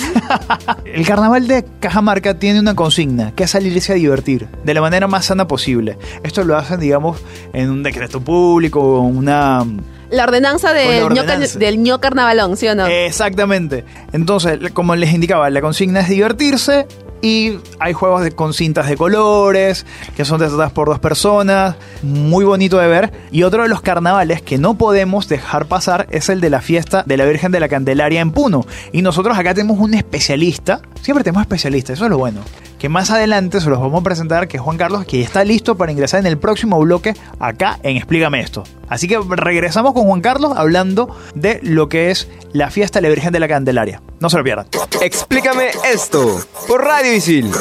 el 0.86 1.06
carnaval 1.06 1.48
de 1.48 1.66
Cajamarca 1.80 2.36
tiene 2.36 2.60
una 2.60 2.76
consigna, 2.76 3.34
que 3.36 3.44
es 3.44 3.52
salirse 3.52 3.94
a 3.94 3.96
divertir, 3.96 4.48
de 4.64 4.74
la 4.74 4.82
manera 4.82 5.08
más 5.08 5.26
sana 5.26 5.48
posible. 5.48 5.98
Esto 6.24 6.44
lo 6.44 6.58
hacen, 6.58 6.80
digamos, 6.80 7.20
en 7.54 7.70
un 7.70 7.84
decreto 7.84 8.22
público, 8.22 8.61
una... 8.70 9.66
La 10.10 10.24
ordenanza 10.24 10.74
la 10.74 10.80
del 10.80 11.00
ño, 11.00 11.22
ordenanza. 11.22 11.58
del 11.58 11.82
ño 11.82 12.02
carnavalón, 12.02 12.58
¿sí 12.58 12.68
o 12.68 12.76
no? 12.76 12.86
Exactamente. 12.86 13.86
Entonces, 14.12 14.60
como 14.74 14.96
les 14.96 15.14
indicaba, 15.14 15.50
la 15.50 15.62
consigna 15.62 16.02
es 16.02 16.10
divertirse 16.10 16.86
y 17.22 17.60
hay 17.80 17.94
juegos 17.94 18.24
de, 18.24 18.32
con 18.32 18.54
cintas 18.54 18.90
de 18.90 18.98
colores 18.98 19.86
que 20.18 20.26
son 20.26 20.40
tratadas 20.40 20.72
por 20.72 20.88
dos 20.90 21.00
personas, 21.00 21.76
muy 22.02 22.44
bonito 22.44 22.78
de 22.78 22.88
ver. 22.88 23.12
Y 23.32 23.44
otro 23.44 23.64
de 23.64 23.70
los 23.70 23.82
carnavales 23.82 24.42
que 24.42 24.58
no 24.58 24.78
podemos 24.78 25.28
dejar 25.30 25.68
pasar 25.68 26.08
es 26.10 26.30
el 26.30 26.42
de 26.42 26.50
la 26.50 26.62
fiesta 26.62 27.04
de 27.06 27.18
la 27.18 27.26
Virgen 27.26 27.52
de 27.52 27.60
la 27.60 27.70
Candelaria 27.70 28.22
en 28.22 28.32
Puno. 28.32 28.66
Y 28.92 29.02
nosotros 29.04 29.38
acá 29.38 29.54
tenemos 29.54 29.80
un 29.80 29.94
especialista, 29.94 30.82
siempre 31.02 31.24
tenemos 31.24 31.44
especialistas, 31.44 31.96
eso 31.98 32.06
es 32.06 32.12
lo 32.12 32.18
bueno. 32.18 32.42
Que 32.82 32.90
más 32.90 33.12
adelante 33.12 33.62
se 33.62 33.70
los 33.70 33.80
vamos 33.80 34.02
a 34.02 34.04
presentar, 34.04 34.48
que 34.48 34.58
es 34.58 34.64
Juan 34.64 34.76
Carlos, 34.76 35.06
que 35.06 35.22
está 35.22 35.44
listo 35.44 35.78
para 35.78 35.92
ingresar 35.92 36.20
en 36.20 36.26
el 36.26 36.40
próximo 36.40 36.80
bloque 36.80 37.14
acá 37.40 37.78
en 37.84 37.96
Explícame 37.96 38.40
esto. 38.40 38.64
Así 38.90 39.08
que 39.08 39.20
regresamos 39.20 39.94
con 39.94 40.06
Juan 40.06 40.22
Carlos 40.22 40.54
hablando 40.56 41.16
de 41.36 41.60
lo 41.62 41.90
que 41.90 42.10
es 42.10 42.28
la 42.54 42.72
fiesta 42.72 42.98
de 42.98 43.04
la 43.04 43.10
Virgen 43.10 43.34
de 43.34 43.40
la 43.40 43.48
Candelaria. 43.48 44.02
No 44.20 44.32
se 44.32 44.38
lo 44.40 44.44
pierdan. 44.44 44.66
Explícame 45.00 45.68
esto 45.94 46.44
por 46.68 46.84
Radio 46.84 47.14
Isil. 47.14 47.52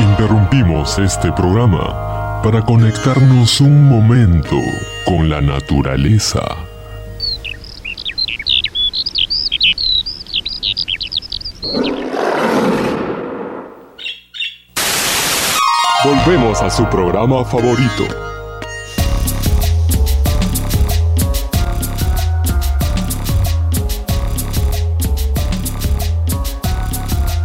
Interrumpimos 0.00 0.98
este 0.98 1.32
programa 1.32 2.42
para 2.42 2.60
conectarnos 2.62 3.58
un 3.62 3.88
momento 3.88 4.56
con 5.06 5.30
la 5.30 5.40
naturaleza. 5.40 6.42
Volvemos 16.26 16.60
a 16.60 16.68
su 16.68 16.84
programa 16.86 17.44
favorito. 17.46 18.04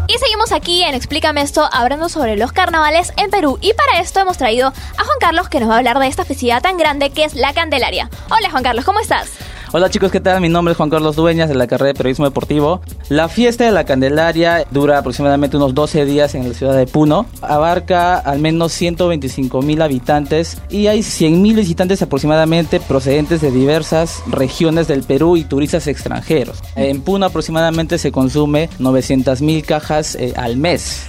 Y 0.07 0.17
seguimos 0.17 0.51
aquí 0.51 0.83
en 0.83 0.93
Explícame 0.93 1.41
esto, 1.41 1.69
hablando 1.71 2.09
sobre 2.09 2.35
los 2.35 2.51
carnavales 2.51 3.13
en 3.15 3.29
Perú. 3.29 3.57
Y 3.61 3.73
para 3.73 4.01
esto 4.01 4.19
hemos 4.19 4.37
traído 4.37 4.67
a 4.67 5.03
Juan 5.05 5.19
Carlos 5.21 5.47
que 5.47 5.61
nos 5.61 5.69
va 5.69 5.75
a 5.75 5.77
hablar 5.77 5.97
de 5.99 6.07
esta 6.07 6.25
festividad 6.25 6.61
tan 6.61 6.77
grande 6.77 7.11
que 7.11 7.23
es 7.23 7.33
la 7.33 7.53
Candelaria. 7.53 8.09
Hola 8.29 8.49
Juan 8.51 8.63
Carlos, 8.63 8.83
¿cómo 8.83 8.99
estás? 8.99 9.29
Hola 9.77 9.89
chicos, 9.89 10.09
¿qué 10.09 10.21
tal? 10.21 10.39
Mi 10.39 10.47
nombre 10.47 10.71
es 10.71 10.77
Juan 10.77 10.89
Carlos 10.89 11.17
Dueñas 11.17 11.49
de 11.49 11.55
la 11.55 11.67
carrera 11.67 11.87
de 11.87 11.95
Periodismo 11.95 12.23
Deportivo. 12.23 12.79
La 13.09 13.27
fiesta 13.27 13.65
de 13.65 13.73
la 13.73 13.83
Candelaria 13.83 14.65
dura 14.71 14.99
aproximadamente 14.99 15.57
unos 15.57 15.75
12 15.75 16.05
días 16.05 16.33
en 16.33 16.47
la 16.47 16.53
ciudad 16.53 16.77
de 16.77 16.87
Puno. 16.87 17.25
Abarca 17.41 18.15
al 18.15 18.39
menos 18.39 18.71
125 18.71 19.61
mil 19.61 19.81
habitantes 19.81 20.61
y 20.69 20.87
hay 20.87 21.03
100 21.03 21.41
mil 21.41 21.57
visitantes 21.57 22.01
aproximadamente 22.01 22.79
procedentes 22.79 23.41
de 23.41 23.51
diversas 23.51 24.23
regiones 24.27 24.87
del 24.87 25.03
Perú 25.03 25.35
y 25.35 25.43
turistas 25.43 25.87
extranjeros. 25.87 26.63
En 26.77 27.01
Puno 27.01 27.25
aproximadamente 27.25 27.97
se 27.97 28.13
consume 28.13 28.69
900 28.79 29.41
mil 29.41 29.65
cajas 29.65 30.15
eh, 30.15 30.31
al 30.37 30.55
mes. 30.55 31.05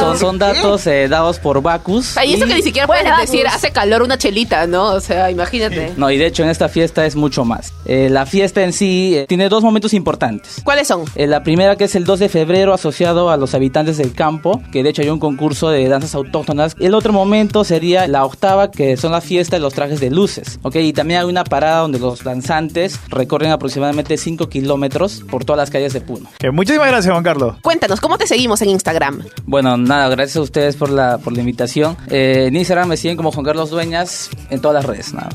Son, 0.00 0.18
son 0.18 0.38
datos 0.38 0.86
eh, 0.86 1.08
dados 1.08 1.38
por 1.38 1.60
Bacus. 1.62 2.16
y 2.24 2.34
eso 2.34 2.46
que 2.46 2.54
ni 2.54 2.62
siquiera 2.62 2.86
puedes 2.86 3.04
decir, 3.20 3.46
hace 3.46 3.70
calor 3.70 4.02
una 4.02 4.18
chelita, 4.18 4.66
¿no? 4.66 4.86
O 4.86 5.00
sea, 5.00 5.30
imagínate. 5.30 5.94
No, 5.96 6.10
y 6.10 6.18
de 6.18 6.26
hecho 6.26 6.42
en 6.42 6.48
esta 6.48 6.68
fiesta 6.68 7.06
es 7.06 7.16
mucho 7.16 7.44
más. 7.44 7.72
Eh, 7.84 8.08
la 8.10 8.26
fiesta 8.26 8.62
en 8.62 8.72
sí 8.72 9.14
eh, 9.16 9.26
tiene 9.28 9.48
dos 9.48 9.62
momentos 9.62 9.94
importantes. 9.94 10.60
¿Cuáles 10.64 10.88
son? 10.88 11.04
Eh, 11.14 11.26
la 11.26 11.42
primera 11.42 11.76
que 11.76 11.84
es 11.84 11.94
el 11.94 12.04
2 12.04 12.18
de 12.18 12.28
febrero 12.28 12.72
asociado 12.72 13.30
a 13.30 13.36
los 13.36 13.54
habitantes 13.54 13.96
del 13.98 14.12
campo, 14.12 14.62
que 14.72 14.82
de 14.82 14.90
hecho 14.90 15.02
hay 15.02 15.08
un 15.08 15.18
concurso 15.18 15.70
de 15.70 15.88
danzas 15.88 16.14
autóctonas. 16.14 16.76
El 16.78 16.94
otro 16.94 17.12
momento 17.12 17.64
sería 17.64 18.06
la 18.08 18.24
octava, 18.24 18.70
que 18.70 18.96
son 18.96 19.12
la 19.12 19.20
fiesta 19.20 19.56
de 19.56 19.60
los 19.60 19.74
trajes 19.74 20.00
de 20.00 20.10
luces. 20.10 20.58
¿ok? 20.62 20.76
Y 20.76 20.92
también 20.92 21.20
hay 21.20 21.26
una 21.26 21.44
parada 21.44 21.80
donde 21.80 21.98
los 21.98 22.22
danzantes 22.22 23.00
recorren 23.08 23.50
aproximadamente 23.50 24.16
5 24.16 24.48
kilómetros 24.48 25.22
por 25.30 25.44
todas 25.44 25.58
las 25.58 25.70
calles 25.70 25.92
de 25.92 26.00
Puno. 26.00 26.28
Que 26.38 26.50
muchísimas 26.50 26.88
gracias, 26.88 27.12
Juan 27.12 27.24
Carlos. 27.24 27.56
Cuéntanos, 27.62 28.00
¿cómo 28.00 28.18
te 28.18 28.26
seguimos 28.26 28.60
en 28.62 28.70
Instagram? 28.70 29.24
Bueno, 29.44 29.69
nada, 29.76 30.08
gracias 30.08 30.36
a 30.36 30.40
ustedes 30.42 30.76
por 30.76 30.90
la, 30.90 31.18
por 31.18 31.32
la 31.32 31.40
invitación. 31.40 31.96
Eh, 32.08 32.46
en 32.48 32.56
Instagram 32.56 32.88
me 32.88 32.96
siguen 32.96 33.16
como 33.16 33.32
Juan 33.32 33.44
Carlos 33.44 33.70
Dueñas 33.70 34.30
en 34.50 34.60
todas 34.60 34.74
las 34.74 34.84
redes. 34.84 35.12
Nada. 35.14 35.30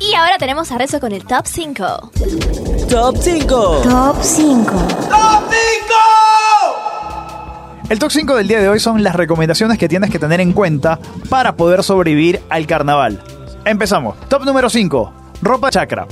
Y 0.00 0.14
ahora 0.14 0.38
tenemos 0.38 0.72
a 0.72 0.78
Rezo 0.78 0.98
con 0.98 1.12
el 1.12 1.24
Top 1.24 1.44
5. 1.44 2.10
Top 2.88 3.16
5. 3.20 3.82
Top 3.82 4.16
5. 4.22 4.72
El 7.90 7.98
top 7.98 8.10
5 8.12 8.36
del 8.36 8.46
día 8.46 8.60
de 8.60 8.68
hoy 8.68 8.78
son 8.78 9.02
las 9.02 9.16
recomendaciones 9.16 9.76
que 9.76 9.88
tienes 9.88 10.10
que 10.10 10.20
tener 10.20 10.40
en 10.40 10.52
cuenta 10.52 11.00
para 11.28 11.56
poder 11.56 11.82
sobrevivir 11.82 12.40
al 12.48 12.66
carnaval. 12.68 13.20
Empezamos. 13.64 14.16
Top 14.28 14.44
número 14.44 14.70
5. 14.70 15.12
Ropa 15.42 15.70
chacra. 15.70 16.06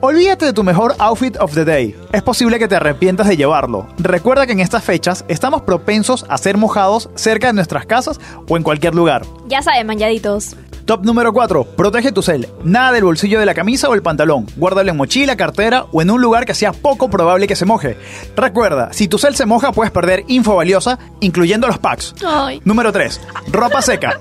Olvídate 0.00 0.44
de 0.46 0.52
tu 0.52 0.62
mejor 0.62 0.94
outfit 0.98 1.36
of 1.38 1.54
the 1.54 1.64
day. 1.64 1.96
Es 2.12 2.22
posible 2.22 2.58
que 2.58 2.68
te 2.68 2.76
arrepientas 2.76 3.28
de 3.28 3.36
llevarlo. 3.36 3.86
Recuerda 3.98 4.46
que 4.46 4.52
en 4.52 4.60
estas 4.60 4.84
fechas 4.84 5.24
estamos 5.28 5.62
propensos 5.62 6.24
a 6.28 6.38
ser 6.38 6.56
mojados 6.56 7.10
cerca 7.14 7.48
de 7.48 7.52
nuestras 7.52 7.86
casas 7.86 8.20
o 8.48 8.56
en 8.56 8.62
cualquier 8.62 8.94
lugar. 8.94 9.22
Ya 9.48 9.62
saben, 9.62 9.86
manchaditos. 9.86 10.56
Top 10.88 11.04
número 11.04 11.34
4. 11.34 11.64
Protege 11.76 12.12
tu 12.12 12.22
cel. 12.22 12.48
Nada 12.64 12.92
del 12.92 13.04
bolsillo 13.04 13.38
de 13.38 13.44
la 13.44 13.52
camisa 13.52 13.90
o 13.90 13.94
el 13.94 14.00
pantalón. 14.00 14.46
Guárdalo 14.56 14.90
en 14.90 14.96
mochila, 14.96 15.36
cartera 15.36 15.84
o 15.92 16.00
en 16.00 16.10
un 16.10 16.22
lugar 16.22 16.46
que 16.46 16.54
sea 16.54 16.72
poco 16.72 17.10
probable 17.10 17.46
que 17.46 17.56
se 17.56 17.66
moje. 17.66 17.98
Recuerda, 18.34 18.90
si 18.94 19.06
tu 19.06 19.18
cel 19.18 19.36
se 19.36 19.44
moja 19.44 19.70
puedes 19.72 19.92
perder 19.92 20.24
info 20.28 20.56
valiosa, 20.56 20.98
incluyendo 21.20 21.66
los 21.66 21.76
packs. 21.76 22.14
Ay. 22.26 22.62
Número 22.64 22.90
3. 22.90 23.20
Ropa 23.52 23.82
seca. 23.82 24.18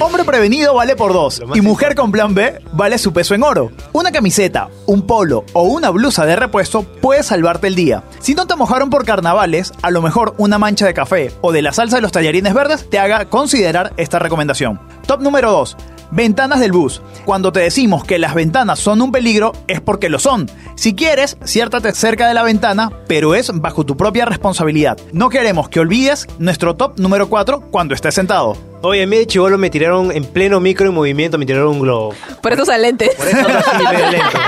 Hombre 0.00 0.24
prevenido 0.24 0.74
vale 0.74 0.96
por 0.96 1.12
dos 1.12 1.40
y 1.54 1.60
mujer 1.60 1.94
con 1.94 2.10
plan 2.10 2.34
B 2.34 2.60
vale 2.72 2.98
su 2.98 3.12
peso 3.12 3.36
en 3.36 3.44
oro. 3.44 3.70
Una 3.92 4.10
camiseta, 4.10 4.70
un 4.86 5.02
polo 5.02 5.44
o 5.52 5.62
una 5.62 5.90
blusa 5.90 6.26
de 6.26 6.34
repuesto 6.34 6.82
puede 6.82 7.22
salvarte 7.22 7.68
el 7.68 7.76
día. 7.76 8.02
Si 8.18 8.34
no 8.34 8.48
te 8.48 8.56
mojaron 8.56 8.90
por 8.90 9.04
carnavales, 9.04 9.72
a 9.82 9.92
lo 9.92 10.02
mejor 10.02 10.34
una 10.38 10.58
mancha 10.58 10.86
de 10.86 10.94
café 10.94 11.30
o 11.40 11.52
de 11.52 11.62
la 11.62 11.72
salsa 11.72 11.96
de 11.96 12.02
los 12.02 12.10
tallarines 12.10 12.52
verdes 12.52 12.90
te 12.90 12.98
haga 12.98 13.26
considerar 13.26 13.92
esta 13.96 14.18
recomendación. 14.18 14.80
Top 15.06 15.20
número 15.20 15.50
2. 15.50 15.76
Ventanas 16.10 16.60
del 16.60 16.72
bus. 16.72 17.02
Cuando 17.24 17.52
te 17.52 17.60
decimos 17.60 18.04
que 18.04 18.18
las 18.18 18.34
ventanas 18.34 18.78
son 18.78 19.02
un 19.02 19.10
peligro, 19.10 19.52
es 19.66 19.80
porque 19.80 20.08
lo 20.08 20.18
son. 20.18 20.48
Si 20.76 20.94
quieres, 20.94 21.36
ciértate 21.44 21.92
cerca 21.92 22.28
de 22.28 22.34
la 22.34 22.42
ventana, 22.42 22.92
pero 23.08 23.34
es 23.34 23.50
bajo 23.52 23.84
tu 23.84 23.96
propia 23.96 24.24
responsabilidad. 24.24 24.96
No 25.12 25.28
queremos 25.28 25.68
que 25.68 25.80
olvides 25.80 26.26
nuestro 26.38 26.76
top 26.76 26.98
número 26.98 27.28
4 27.28 27.62
cuando 27.70 27.94
estés 27.94 28.14
sentado. 28.14 28.56
Oye, 28.82 29.02
a 29.02 29.06
mí 29.06 29.16
de 29.16 29.26
chivolo 29.26 29.58
me 29.58 29.70
tiraron 29.70 30.12
en 30.12 30.24
pleno 30.24 30.60
micro 30.60 30.86
en 30.86 30.94
movimiento, 30.94 31.38
me 31.38 31.46
tiraron 31.46 31.68
un 31.68 31.80
globo. 31.80 32.14
Por 32.42 32.52
eso 32.52 32.62
usan 32.62 32.82
lentes. 32.82 33.14
Por 33.16 33.26
eso 33.26 33.48
lento. 33.48 34.38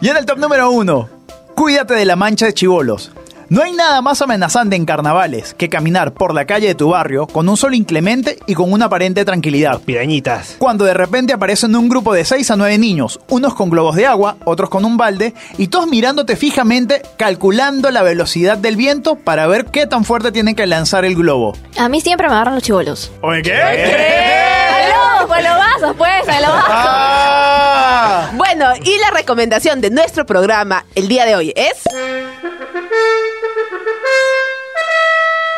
Y 0.00 0.08
en 0.08 0.16
el 0.16 0.24
top 0.24 0.38
número 0.38 0.70
1, 0.70 1.08
cuídate 1.54 1.94
de 1.94 2.04
la 2.04 2.16
mancha 2.16 2.46
de 2.46 2.54
chivolos. 2.54 3.10
No 3.48 3.62
hay 3.62 3.72
nada 3.72 4.00
más 4.00 4.22
amenazante 4.22 4.76
en 4.76 4.86
carnavales 4.86 5.54
que 5.54 5.68
caminar 5.68 6.12
por 6.12 6.32
la 6.32 6.46
calle 6.46 6.68
de 6.68 6.74
tu 6.74 6.90
barrio 6.90 7.26
con 7.26 7.48
un 7.48 7.56
sol 7.56 7.74
inclemente 7.74 8.38
y 8.46 8.54
con 8.54 8.72
una 8.72 8.86
aparente 8.86 9.24
tranquilidad. 9.24 9.80
Pirañitas. 9.80 10.56
Cuando 10.58 10.84
de 10.84 10.94
repente 10.94 11.32
aparecen 11.32 11.76
un 11.76 11.88
grupo 11.88 12.14
de 12.14 12.24
6 12.24 12.50
a 12.50 12.56
9 12.56 12.78
niños, 12.78 13.20
unos 13.28 13.54
con 13.54 13.70
globos 13.70 13.96
de 13.96 14.06
agua, 14.06 14.36
otros 14.44 14.70
con 14.70 14.84
un 14.84 14.96
balde, 14.96 15.34
y 15.58 15.68
todos 15.68 15.86
mirándote 15.86 16.36
fijamente, 16.36 17.02
calculando 17.16 17.90
la 17.90 18.02
velocidad 18.02 18.56
del 18.56 18.76
viento 18.76 19.16
para 19.16 19.46
ver 19.46 19.66
qué 19.66 19.86
tan 19.86 20.04
fuerte 20.04 20.32
tienen 20.32 20.54
que 20.54 20.66
lanzar 20.66 21.04
el 21.04 21.14
globo. 21.14 21.56
A 21.76 21.88
mí 21.88 22.00
siempre 22.00 22.28
me 22.28 22.34
agarran 22.34 22.54
los 22.54 22.62
chivolos. 22.62 23.12
¿Oye 23.20 23.42
qué? 23.42 23.54
¡Aló! 23.62 25.26
Pues 25.26 25.42
lo 25.42 25.50
vasos, 25.50 25.96
pues, 25.96 26.28
a 26.28 26.40
lo 26.40 26.48
vasos. 26.48 26.70
Ah. 26.70 28.30
Bueno, 28.34 28.66
y 28.82 28.98
la 28.98 29.10
recomendación 29.10 29.80
de 29.80 29.90
nuestro 29.90 30.26
programa 30.26 30.84
el 30.94 31.08
día 31.08 31.26
de 31.26 31.36
hoy 31.36 31.52
es... 31.56 31.84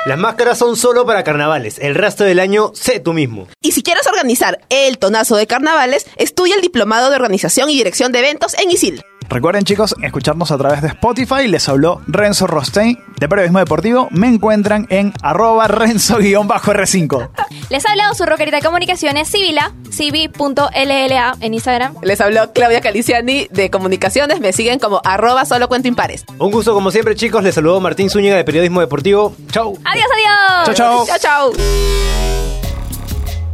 Las 0.06 0.18
máscaras 0.18 0.56
son 0.56 0.76
solo 0.76 1.04
para 1.04 1.24
carnavales. 1.24 1.80
El 1.80 1.96
resto 1.96 2.22
del 2.22 2.38
año, 2.38 2.70
sé 2.74 3.00
tú 3.00 3.12
mismo. 3.12 3.48
Y 3.60 3.72
si 3.72 3.82
quieres 3.82 4.06
organizar 4.06 4.60
el 4.68 4.98
tonazo 4.98 5.34
de 5.34 5.48
carnavales, 5.48 6.06
estudia 6.14 6.54
el 6.54 6.60
diplomado 6.60 7.10
de 7.10 7.16
organización 7.16 7.70
y 7.70 7.74
dirección 7.74 8.12
de 8.12 8.20
eventos 8.20 8.54
en 8.54 8.70
ISIL. 8.70 9.02
Recuerden 9.29 9.64
chicos, 9.64 9.94
escucharnos 10.02 10.52
a 10.52 10.59
través 10.59 10.83
de 10.83 10.88
Spotify. 10.88 11.48
Les 11.48 11.68
habló 11.68 12.00
Renzo 12.07 12.46
Rostein 12.46 12.98
de 13.18 13.29
Periodismo 13.29 13.59
Deportivo. 13.59 14.09
Me 14.12 14.29
encuentran 14.29 14.87
en 14.88 15.12
arroba 15.22 15.66
renzo-r5. 15.66 17.29
Les 17.70 17.85
ha 17.85 17.90
hablado 17.90 18.14
su 18.14 18.24
rockerita 18.24 18.59
de 18.59 18.62
comunicaciones, 18.62 19.29
Sibila, 19.29 19.72
cibi.lla 19.90 21.35
en 21.40 21.55
Instagram. 21.55 21.94
Les 22.02 22.20
habló 22.20 22.52
Claudia 22.52 22.81
Caliciani 22.81 23.48
de 23.50 23.70
Comunicaciones. 23.70 24.38
Me 24.38 24.52
siguen 24.52 24.79
como 24.79 25.00
arroba 25.05 25.44
solo 25.44 25.66
cuento 25.66 25.88
impares. 25.88 26.24
Un 26.38 26.52
gusto 26.52 26.72
como 26.72 26.92
siempre, 26.92 27.16
chicos. 27.16 27.42
Les 27.42 27.57
saludó 27.57 27.81
Martín 27.81 28.09
Zúñiga 28.09 28.37
de 28.37 28.44
Periodismo 28.44 28.81
Deportivo. 28.81 29.35
Chau. 29.50 29.76
Adiós, 29.85 30.07
adiós. 30.14 30.66
Chao, 30.66 30.74
chao. 30.74 31.07
Chao, 31.07 31.18
chao. 31.18 31.52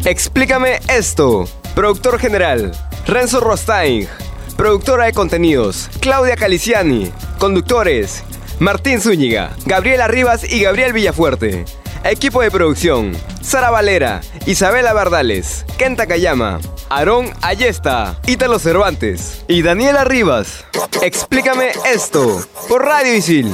Explícame 0.04 0.80
esto. 0.88 1.48
Productor 1.74 2.18
general, 2.18 2.72
Renzo 3.06 3.40
Rostain. 3.40 4.06
Productora 4.56 5.06
de 5.06 5.12
contenidos, 5.12 5.88
Claudia 6.00 6.36
Caliciani. 6.36 7.10
Conductores, 7.38 8.22
Martín 8.58 9.00
Zúñiga, 9.00 9.50
Gabriela 9.66 10.06
Rivas 10.08 10.44
y 10.44 10.60
Gabriel 10.62 10.92
Villafuerte. 10.92 11.64
Equipo 12.04 12.42
de 12.42 12.50
producción, 12.50 13.12
Sara 13.40 13.70
Valera, 13.70 14.20
Isabela 14.46 14.92
Bardales, 14.92 15.64
Kenta 15.78 16.06
Kayama, 16.06 16.60
Aarón 16.88 17.32
Ayesta, 17.40 18.18
Ítalo 18.26 18.58
Cervantes 18.58 19.44
y 19.48 19.62
Daniela 19.62 20.04
Rivas. 20.04 20.64
Explícame 21.00 21.72
esto 21.86 22.44
por 22.68 22.84
Radio 22.84 23.14
Isil. 23.14 23.52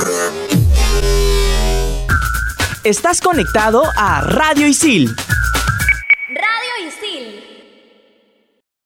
Estás 2.85 3.21
conectado 3.21 3.83
a 3.97 4.23
Radio 4.23 4.67
Isil. 4.67 5.15